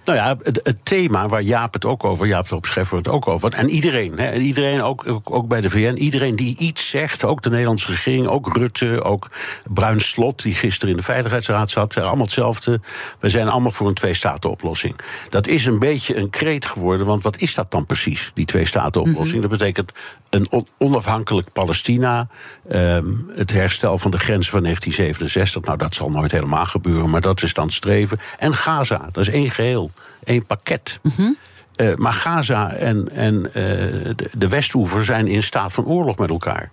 [0.05, 3.27] Nou ja, het, het, thema waar Jaap het ook over, Jaap de Scheffer het ook
[3.27, 3.53] over.
[3.53, 7.41] En iedereen, hè, iedereen ook, ook, ook, bij de VN, iedereen die iets zegt, ook
[7.41, 9.29] de Nederlandse regering, ook Rutte, ook
[9.73, 12.79] Bruin Slot, die gisteren in de Veiligheidsraad zat, allemaal hetzelfde.
[13.19, 14.95] We zijn allemaal voor een twee-staten-oplossing.
[15.29, 19.27] Dat is een beetje een kreet geworden, want wat is dat dan precies, die twee-staten-oplossing?
[19.35, 19.49] Mm -hmm.
[19.49, 19.91] Dat betekent
[20.31, 22.27] een onafhankelijk Palestina,
[22.71, 25.61] um, het herstel van de grenzen van 1967.
[25.61, 28.19] Nou, dat zal nooit helemaal gebeuren, maar dat is dan streven.
[28.37, 29.91] En Gaza, dat is één geheel,
[30.23, 30.99] één pakket.
[31.01, 31.37] Mm -hmm.
[31.75, 36.29] uh, maar Gaza en, en uh, de, de Westoever zijn in staat van oorlog met
[36.29, 36.71] elkaar.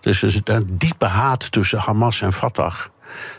[0.00, 2.74] Dus er zit een diepe haat tussen Hamas en Fatah.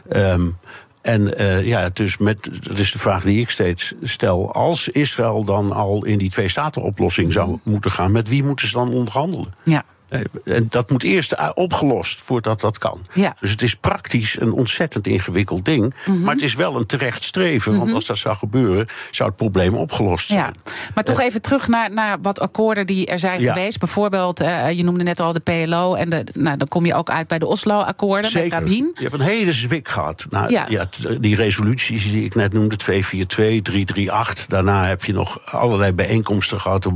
[0.10, 0.58] Um,
[1.02, 4.54] en uh, ja, dus met, dat is de vraag die ik steeds stel.
[4.54, 8.94] Als Israël dan al in die twee-staten-oplossing zou moeten gaan, met wie moeten ze dan
[8.94, 9.54] onderhandelen?
[9.64, 9.84] Ja.
[10.44, 13.06] En dat moet eerst opgelost voordat dat kan.
[13.14, 13.36] Ja.
[13.40, 15.82] Dus het is praktisch een ontzettend ingewikkeld ding.
[15.82, 16.24] Mm -hmm.
[16.24, 17.72] Maar het is wel een terecht streven.
[17.72, 17.86] Mm -hmm.
[17.86, 20.40] Want als dat zou gebeuren, zou het probleem opgelost zijn.
[20.40, 20.54] Ja.
[20.96, 23.54] Maar toch uh, even terug naar, naar wat akkoorden die er zijn ja.
[23.54, 23.80] geweest.
[23.80, 25.94] Bijvoorbeeld, uh, je noemde net al de PLO.
[25.94, 28.92] En de, nou, dan kom je ook uit bij de Oslo-akkoorden met Rabin.
[28.96, 30.26] Je hebt een hele zwik gehad.
[30.30, 30.66] Nou, ja.
[30.70, 34.46] Ja, die resoluties die ik net noemde, 242, 338.
[34.46, 36.84] Daarna heb je nog allerlei bijeenkomsten gehad.
[36.84, 36.94] De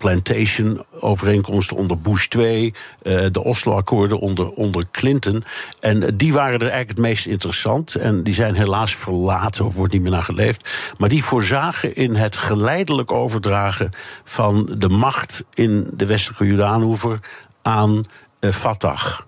[0.00, 5.42] Y plantation overeenkomsten onder Bush 2, uh, de Oslo-akkoorden onder, onder Clinton.
[5.80, 7.94] En die waren er eigenlijk het meest interessant.
[7.94, 10.70] En die zijn helaas verlaten of wordt niet meer naar geleefd.
[10.98, 13.90] Maar die voorzagen in het geleidelijk overdragen
[14.24, 17.18] van de macht in de westelijke Jordaanhoever
[17.62, 18.04] aan
[18.40, 19.20] uh, Fatah.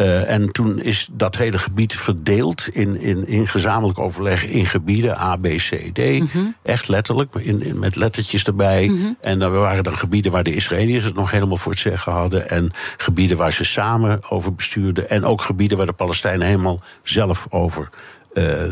[0.00, 5.18] Uh, en toen is dat hele gebied verdeeld in, in, in gezamenlijk overleg in gebieden
[5.18, 5.98] A, B, C, D.
[5.98, 6.56] Mm -hmm.
[6.62, 8.88] Echt letterlijk, in, in, met lettertjes erbij.
[8.88, 9.16] Mm -hmm.
[9.20, 12.50] En dan waren dan gebieden waar de Israëliërs het nog helemaal voor het zeggen hadden.
[12.50, 15.10] En gebieden waar ze samen over bestuurden.
[15.10, 17.88] En ook gebieden waar de Palestijnen helemaal zelf over
[18.32, 18.64] uh,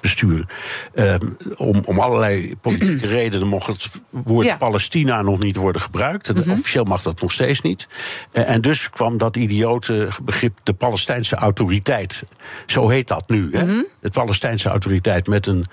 [0.00, 0.46] besturen.
[0.94, 1.14] Uh,
[1.56, 4.56] om, om allerlei politieke redenen mocht het woord ja.
[4.56, 6.34] Palestina nog niet worden gebruikt.
[6.34, 6.52] Mm -hmm.
[6.52, 7.86] Officieel mag dat nog steeds niet.
[8.32, 12.24] Uh, en dus kwam dat idiote begrip de Palestijnse autoriteit.
[12.66, 13.48] Zo heet dat nu.
[13.52, 13.62] Hè?
[13.62, 13.86] Mm -hmm.
[14.00, 15.66] De Palestijnse autoriteit met, een,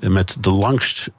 [0.00, 1.10] met de langst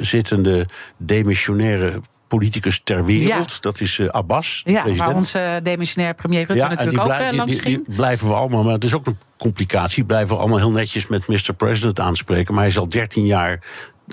[0.00, 0.66] zittende
[0.96, 2.00] demissionaire
[2.30, 3.50] politicus ter wereld.
[3.50, 3.56] Ja.
[3.60, 4.62] Dat is uh, Abbas.
[4.64, 4.98] Ja, president.
[4.98, 8.84] waar onze demissionair premier Rutte ja, natuurlijk ook uh, langs blijven we allemaal, maar het
[8.84, 10.04] is ook een complicatie.
[10.04, 11.54] Blijven we allemaal heel netjes met Mr.
[11.56, 12.54] President aanspreken.
[12.54, 13.62] Maar hij is al 13 jaar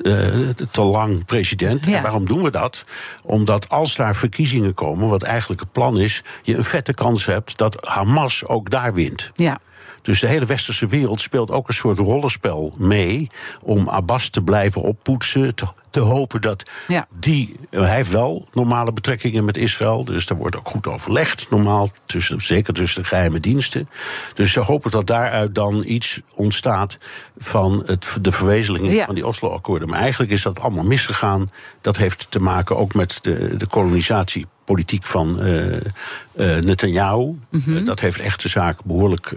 [0.01, 1.85] uh, te lang president.
[1.85, 1.95] Ja.
[1.95, 2.85] En waarom doen we dat?
[3.23, 7.57] Omdat als daar verkiezingen komen, wat eigenlijk het plan is, je een vette kans hebt
[7.57, 9.31] dat Hamas ook daar wint.
[9.33, 9.59] Ja.
[10.01, 13.27] Dus de hele westerse wereld speelt ook een soort rollenspel mee
[13.61, 15.55] om Abbas te blijven oppoetsen.
[15.55, 17.07] Te, te hopen dat ja.
[17.19, 17.59] die.
[17.69, 20.05] Hij heeft wel normale betrekkingen met Israël.
[20.05, 21.89] Dus daar wordt ook goed overlegd, normaal.
[22.05, 23.89] Tussen, zeker tussen de geheime diensten.
[24.33, 26.97] Dus ze hopen dat daaruit dan iets ontstaat
[27.37, 29.05] van het, de verwezenlijking ja.
[29.05, 29.89] van die Oslo-akkoorden.
[29.89, 31.51] Maar eigenlijk is dat allemaal misgegaan.
[31.81, 35.79] Dat heeft te maken ook met de, de kolonisatie politiek van uh, uh,
[36.35, 37.23] Netanyahu.
[37.23, 37.75] Mm -hmm.
[37.75, 39.33] uh, dat heeft echt de zaak behoorlijk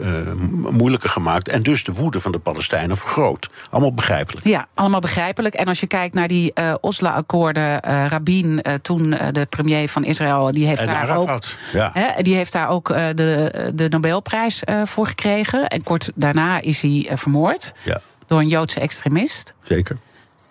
[0.71, 1.49] moeilijker gemaakt.
[1.49, 3.51] En dus de woede van de Palestijnen vergroot.
[3.71, 4.47] Allemaal begrijpelijk.
[4.47, 5.55] Ja, allemaal begrijpelijk.
[5.55, 6.40] En als je kijkt naar die
[6.81, 11.91] Oslo-akkoorden, Rabin, toen de premier van Israël, die heeft en daar Arafat, ook, ja.
[11.93, 15.69] hè, die heeft daar ook de, de Nobelprijs voor gekregen.
[15.69, 18.01] En kort daarna is hij vermoord ja.
[18.27, 19.55] door een Joodse extremist.
[19.63, 19.97] Zeker.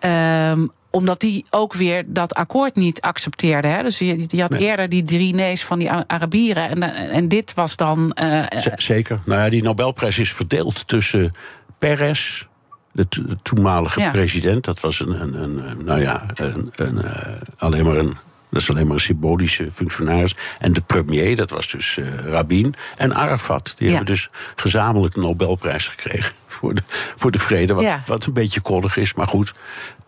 [0.00, 3.68] Um, omdat die ook weer dat akkoord niet accepteerde.
[3.68, 3.82] Hè?
[3.82, 4.60] Dus je, je had nee.
[4.60, 6.68] eerder die drie nee's van die Arabieren.
[6.68, 8.16] En, en dit was dan.
[8.22, 8.44] Uh,
[8.76, 9.20] Zeker.
[9.24, 11.32] Nou ja, die Nobelprijs is verdeeld tussen
[11.78, 12.48] Peres.
[12.92, 14.10] De, to de toenmalige ja.
[14.10, 18.12] president, dat was een, een, een nou ja, een, een, uh, alleen maar een
[18.50, 20.36] dat is alleen maar een symbolische functionaris.
[20.58, 22.74] En de premier, dat was dus uh, Rabin.
[22.96, 23.74] En Arafat.
[23.76, 23.94] Die ja.
[23.94, 26.82] hebben dus gezamenlijk een Nobelprijs gekregen voor de,
[27.16, 27.74] voor de vrede.
[27.74, 28.02] Wat, ja.
[28.06, 29.52] wat een beetje koddig is, maar goed.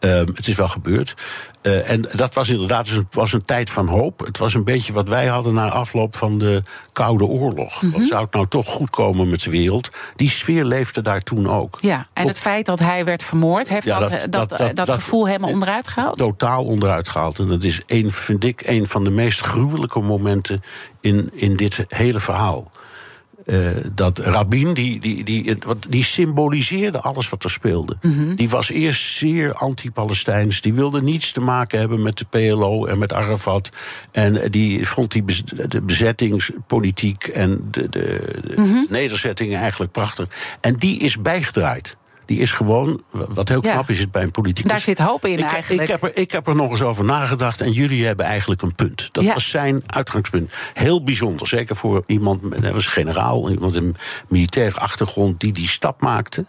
[0.04, 1.14] Um, het is wel gebeurd.
[1.62, 4.20] Uh, en dat was inderdaad het was een tijd van hoop.
[4.20, 7.82] Het was een beetje wat wij hadden na afloop van de Koude Oorlog.
[7.82, 7.86] Mhm.
[7.86, 8.06] Mm -hmm.
[8.06, 9.90] Zou het nou toch goed komen met de wereld?
[10.16, 11.78] Die sfeer leefde daar toen ook.
[11.80, 14.76] Ja, en Op, het feit dat hij werd vermoord, heeft ja, dat, dat, dat, dat,
[14.76, 16.18] dat gevoel helemaal onderuit gehaald?
[16.18, 17.38] Totaal onderuit gehaald.
[17.38, 20.62] En dat is, een, vind ik, een van de meest gruwelijke momenten
[21.00, 22.70] in, in dit hele verhaal.
[23.46, 25.56] Uh, dat Rabin, die, die, die,
[25.88, 27.96] die symboliseerde alles wat er speelde.
[28.00, 28.12] Mhm.
[28.12, 28.36] Mm -hmm.
[28.36, 30.60] Die was eerst zeer anti-Palestijns.
[30.60, 33.70] Die wilde niets te maken hebben met de PLO en met Arafat.
[34.10, 38.86] En die vond die bez, de bezettingspolitiek en de, de, de mm -hmm.
[38.88, 40.28] nederzettingen eigenlijk prachtig.
[40.60, 41.96] En die is bijgedraaid.
[42.32, 43.94] Die is gewoon, wat heel knap ja.
[43.94, 44.70] is het bij een politicus.
[44.70, 45.82] Daar zit hoop in ik, eigenlijk.
[45.82, 48.74] Ik heb, er, ik heb er nog eens over nagedacht en jullie hebben eigenlijk een
[48.74, 49.08] punt.
[49.10, 49.34] Dat ja.
[49.34, 50.52] was zijn uitgangspunt.
[50.74, 53.96] Heel bijzonder, zeker voor iemand, dat was generaal, iemand met een
[54.28, 56.46] militaire achtergrond die die stap maakte.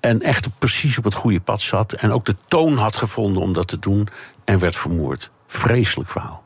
[0.00, 1.92] En echt precies op het goede pad zat.
[1.92, 4.08] En ook de toon had gevonden om dat te doen.
[4.44, 5.30] En werd vermoord.
[5.46, 6.42] Vreselijk verhaal.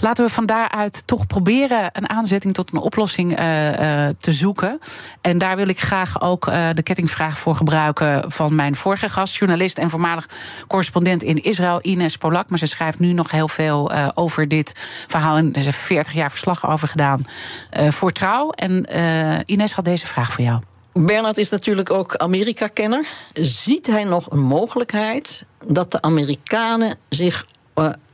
[0.00, 4.78] Laten we van daaruit toch proberen een aanzetting tot een oplossing uh, uh, te zoeken.
[5.20, 9.36] En daar wil ik graag ook uh, de kettingvraag voor gebruiken van mijn vorige gast,
[9.36, 10.28] journalist en voormalig
[10.66, 12.50] correspondent in Israël, Ines Polak.
[12.50, 14.72] Maar ze schrijft nu nog heel veel over dit
[15.06, 15.36] verhaal.
[15.36, 17.24] En ze heeft 40 jaar verslag over gedaan
[17.70, 18.50] voor trouw.
[18.50, 18.86] En
[19.46, 20.60] Ines had deze vraag voor jou.
[20.92, 23.06] Bernard is natuurlijk ook Amerika-kenner.
[23.32, 27.46] Ziet hij nog een mogelijkheid dat de Amerikanen zich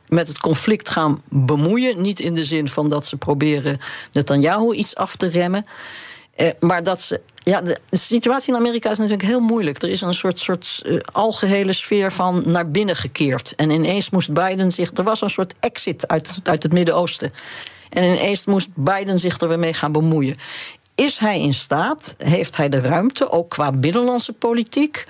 [0.09, 2.01] met het conflict gaan bemoeien.
[2.01, 3.79] Niet in de zin van dat ze proberen
[4.13, 5.67] Netanyahu iets af te remmen.
[6.35, 7.21] Eh, maar dat ze.
[7.35, 9.83] Ja, de, situatie in Amerika is natuurlijk heel moeilijk.
[9.83, 13.55] Er is een soort, soort uh, algehele sfeer van naar binnen gekeerd.
[13.55, 14.91] En ineens moest Biden zich.
[14.95, 17.33] Er was een soort exit uit, uit het Midden-Oosten.
[17.91, 20.39] En ineens moest Biden zich er weer mee gaan bemoeien.
[20.95, 25.07] Is hij in staat, heeft hij de ruimte, ook qua binnenlandse politiek,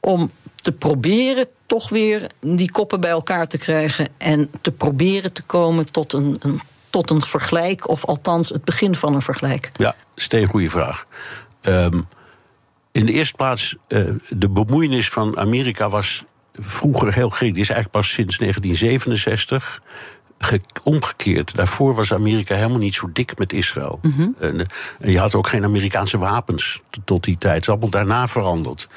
[0.00, 0.30] om
[0.60, 5.92] te proberen toch weer die koppen bij elkaar te krijgen en te proberen te komen
[5.92, 9.70] tot een, een, tot een vergelijk, of althans het begin van een vergelijk?
[9.76, 11.06] Ja, steen goede vraag.
[11.62, 12.06] Um,
[12.92, 17.56] in de eerste plaats, uh, de bemoeienis van Amerika was vroeger heel gering.
[17.56, 19.82] Is eigenlijk pas sinds 1967
[20.84, 21.54] omgekeerd.
[21.54, 23.98] Daarvoor was Amerika helemaal niet zo dik met Israël.
[24.02, 24.34] Mm -hmm.
[24.38, 24.66] en,
[25.00, 27.54] en, je had ook geen Amerikaanse wapens tot die tijd.
[27.54, 28.88] Het is allemaal daarna veranderd.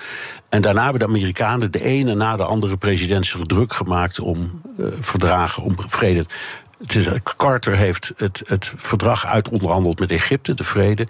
[0.50, 4.62] En daarna hebben de Amerikanen de ene na de andere president zich druk gemaakt om
[4.78, 6.26] uh, verdragen, om vrede
[6.84, 7.08] het is,
[7.38, 11.08] Carter heeft het, het verdrag uitonderhandeld met Egypte, de vrede.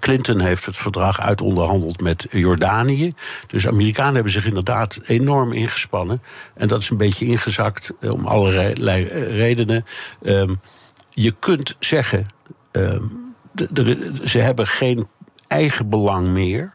[0.00, 3.14] Clinton heeft het verdrag uitonderhandeld met Jordanië.
[3.46, 6.22] Dus Amerikanen hebben zich inderdaad enorm ingespannen.
[6.54, 9.84] En dat is een beetje ingezakt om allerlei redenen.
[10.22, 10.54] Ehm,
[11.10, 12.26] je kunt zeggen,
[12.70, 13.04] ehm,
[14.24, 15.08] ze hebben geen
[15.46, 16.70] eigen belang meer.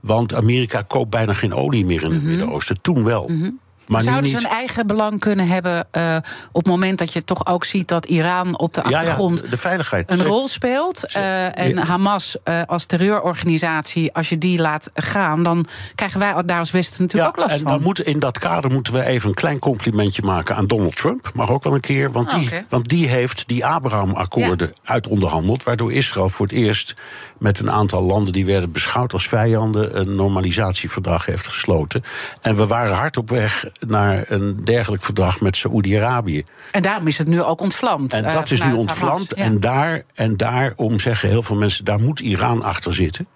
[0.00, 2.30] Want Amerika koopt bijna geen olie meer in het mhm.
[2.30, 2.80] Midden-Oosten.
[2.80, 3.28] Toen wel.
[3.28, 3.50] Mhm.
[3.88, 6.16] Maar Zouden ze een eigen belang kunnen hebben uh,
[6.52, 9.56] op het moment dat je toch ook ziet dat Iran op de achtergrond ja, de
[9.56, 10.10] veiligheid.
[10.10, 11.04] een rol speelt?
[11.16, 16.58] Uh, en Hamas uh, als terreurorganisatie, als je die laat gaan, dan krijgen wij daar
[16.58, 17.72] als Westen natuurlijk ook last en van.
[17.72, 21.30] Dan moet, in dat kader moeten we even een klein complimentje maken aan Donald Trump.
[21.34, 26.28] Mag ook wel een keer, want, die, want die heeft die Abraham-akkoorden uitonderhandeld, waardoor Israël
[26.28, 26.94] voor het eerst
[27.38, 32.02] met een aantal landen die werden beschouwd als vijanden een normalisatieverdrag heeft gesloten.
[32.40, 36.44] En we waren hard op weg naar een dergelijk verdrag met Saoedi-Arabië.
[36.72, 38.14] En daarom is het nu ook ontvlamd.
[38.14, 39.32] En dat is nu ontvlamd.
[39.32, 43.26] En, daar, en daarom zeggen heel veel mensen, daar moet Iran achter zitten.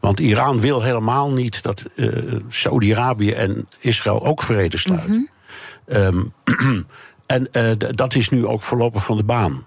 [0.00, 5.16] Want Iran wil helemaal niet dat uh, Saudi-Arabië en Israël ook vrede sluiten.
[5.16, 5.28] Mm
[7.26, 9.64] en uh, dat is nu ook voorlopig van de baan.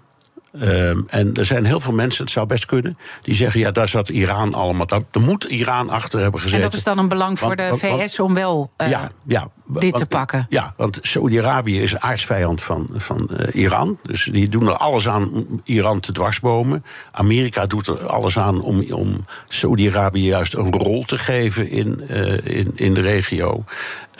[0.60, 3.88] Ehm, en er zijn heel veel mensen, het zou best kunnen, die zeggen: ja, daar
[3.88, 4.86] zat Iran allemaal.
[4.88, 6.62] Er moet Iran achter hebben gezeten.
[6.64, 9.96] En dat is dan een belang voor de VS om wel uh, ja, ja, dit
[9.96, 10.46] te pakken.
[10.48, 13.98] Ja, want Saudi-Arabië is aardsvijand van, van uh, Iran.
[14.02, 16.84] Dus die doen er alles aan om Iran te dwarsbomen.
[17.12, 22.38] Amerika doet er alles aan om, om Saudi-Arabië juist een rol te geven in, uh,
[22.44, 23.64] in, in de regio.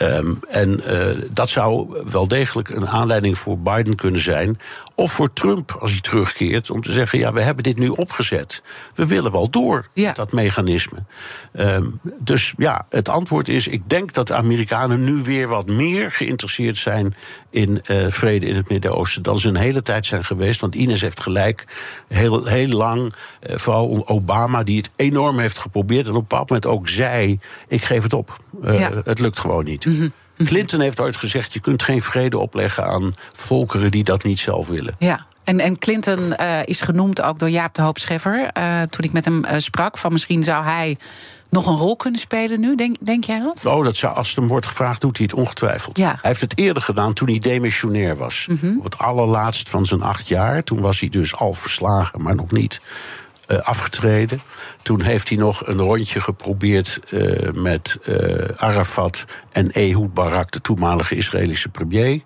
[0.01, 4.57] Um, en uh, dat zou wel degelijk een aanleiding voor Biden kunnen zijn.
[4.95, 8.61] Of voor Trump, als hij terugkeert, om te zeggen: ja, we hebben dit nu opgezet.
[8.93, 10.13] We willen wel door ja.
[10.13, 11.03] dat mechanisme.
[11.53, 16.11] Um, dus ja, het antwoord is: ik denk dat de Amerikanen nu weer wat meer
[16.11, 17.15] geïnteresseerd zijn
[17.49, 20.61] in uh, vrede in het Midden-Oosten dan ze een hele tijd zijn geweest.
[20.61, 21.65] Want Ines heeft gelijk,
[22.07, 23.13] heel, heel lang,
[23.49, 27.39] uh, vooral Obama, die het enorm heeft geprobeerd en op een bepaald moment ook zei:
[27.67, 28.39] ik geef het op.
[28.63, 28.91] Uh, ja.
[29.03, 29.85] Het lukt gewoon niet.
[29.85, 30.11] Mm -hmm.
[30.43, 34.67] Clinton heeft ooit gezegd: je kunt geen vrede opleggen aan volkeren die dat niet zelf
[34.67, 34.95] willen.
[34.99, 35.25] Ja.
[35.43, 38.49] En, en Clinton uh, is genoemd ook door Jaap de Hoop Scheffer.
[38.57, 40.97] Uh, toen ik met hem uh, sprak, van misschien zou hij
[41.49, 42.75] nog een rol kunnen spelen nu?
[42.75, 43.65] Denk, denk jij dat?
[43.65, 45.97] Oh, dat zou, als het hem wordt gevraagd, doet hij het ongetwijfeld.
[45.97, 46.07] Ja.
[46.09, 48.45] Hij heeft het eerder gedaan toen hij demissionair was.
[48.49, 48.77] Mm -hmm.
[48.77, 50.63] Op het allerlaatst van zijn acht jaar.
[50.63, 52.81] Toen was hij dus al verslagen, maar nog niet.
[53.61, 54.41] Afgetreden.
[54.85, 58.17] Toen heeft hij nog een rondje geprobeerd uh, met uh,
[58.57, 62.21] Arafat en Ehud Barak, de toenmalige Israëlische premier.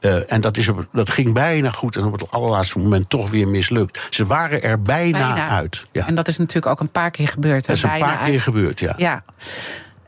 [0.00, 3.30] Uh, en dat, is op, dat ging bijna goed en op het allerlaatste moment toch
[3.30, 4.06] weer mislukt.
[4.10, 5.48] Ze waren er bijna, bijna.
[5.48, 5.86] uit.
[5.92, 6.06] Ja.
[6.06, 7.66] En dat is natuurlijk ook een paar keer gebeurd.
[7.66, 8.94] Dat is een paar keer gebeurd, ja.
[8.96, 9.22] ja.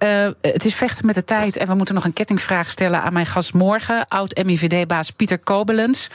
[0.03, 3.13] Uh, het is vechten met de tijd en we moeten nog een kettingvraag stellen aan
[3.13, 6.11] mijn gast morgen, oud-MIVD-baas Pieter Kobelens.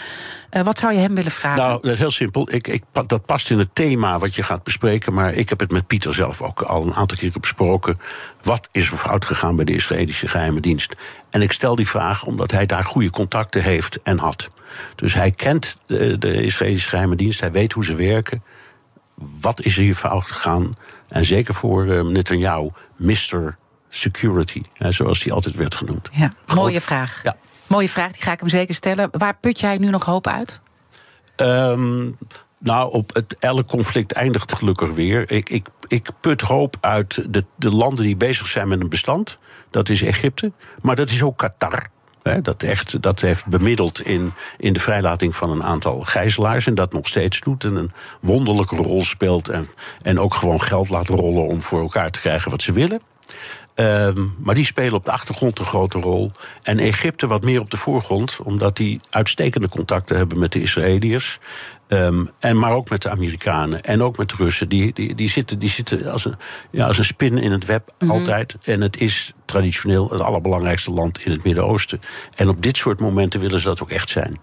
[0.52, 1.64] Uh, wat zou je hem willen vragen?
[1.64, 2.54] Nou, dat is heel simpel.
[2.54, 5.72] Ik, ik, dat past in het thema wat je gaat bespreken, maar ik heb het
[5.72, 8.00] met Pieter zelf ook al een aantal keer besproken.
[8.44, 10.96] Wat is er fout gegaan bij de Israëlische geheime dienst?
[11.30, 14.50] En ik stel die vraag omdat hij daar goede contacten heeft en had.
[14.96, 18.44] Dus hij kent de, Israëlische geheime dienst, hij weet hoe ze werken.
[19.40, 20.74] Wat is er hier fout gegaan?
[21.08, 23.58] En zeker voor uh, Netanyahu, Mr
[24.00, 26.10] security, hè, zoals die altijd werd genoemd.
[26.12, 27.20] Ja, mooie vraag.
[27.24, 27.36] Ja.
[27.68, 29.10] Mooie vraag, die ga ik hem zeker stellen.
[29.12, 30.60] Waar put jij nu nog hoop uit?
[31.36, 32.18] Um,
[32.60, 35.32] nou, op het, elk conflict eindigt gelukkig weer.
[35.32, 39.38] Ik, ik, ik put hoop uit de, de landen die bezig zijn met een bestand.
[39.70, 41.88] Dat is Egypte, maar dat is ook Qatar.
[42.42, 46.68] dat, echt, dat heeft bemiddeld in, in de vrijlating van een aantal gijzelaars.
[46.68, 47.64] En dat nog steeds doet.
[47.64, 47.92] En een
[48.22, 49.50] wonderlijke rol speelt.
[49.50, 49.68] En,
[50.02, 53.02] en ook gewoon geld laat rollen om voor elkaar te krijgen wat ze willen.
[53.80, 56.32] Um, maar die spelen op de achtergrond een grote rol.
[56.64, 61.40] En Egypte wat meer op de voorgrond, omdat die uitstekende contacten hebben met de Israëliërs.
[61.88, 64.70] Um, en maar ook met de Amerikanen en ook met de Russen.
[64.70, 66.36] Die, die, die zitten, die zitten als, een,
[66.72, 68.18] ja, als een spin in het web mm -hmm.
[68.18, 68.56] altijd.
[68.64, 72.00] En het is traditioneel het allerbelangrijkste land in het Midden-Oosten.
[72.36, 74.40] En op dit soort momenten willen ze dat ook echt zijn.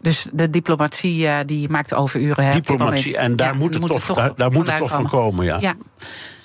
[0.00, 2.44] Dus de diplomatie uh, die maakt overuren.
[2.44, 5.08] Hè, diplomatie, en daar ja, moet het toch, toch, daar, daar moet het toch van
[5.08, 5.44] komen.
[5.44, 5.58] Ja.
[5.60, 5.76] ja.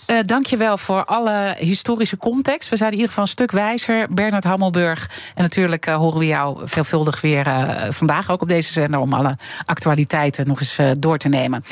[0.08, 2.70] Uh, Dank je wel voor alle historische context.
[2.70, 4.14] We zijn in ieder geval een stuk wijzer.
[4.14, 5.10] Bernard Hammelburg.
[5.36, 9.00] En natuurlijk uh, horen we jou veelvuldig weer uh, vandaag ook op deze zender...
[9.00, 11.64] om alle actualiteiten nog eens door te nemen.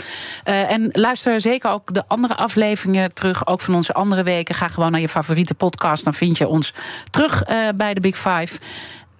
[0.43, 3.47] en luister zeker ook de andere afleveringen terug.
[3.47, 4.55] Ook van onze andere weken.
[4.55, 6.03] Ga gewoon naar je favoriete podcast.
[6.03, 6.73] Dan vind je ons
[7.09, 7.43] terug
[7.75, 8.59] bij de Big Five.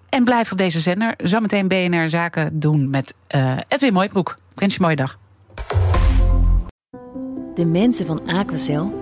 [0.08, 1.14] En blijf op deze zender.
[1.22, 3.14] Zometeen BNR Zaken doen met
[3.68, 4.30] Edwin Mooibroek.
[4.52, 5.18] Ik wens je een mooie dag.
[7.54, 9.01] De mensen van Aquacel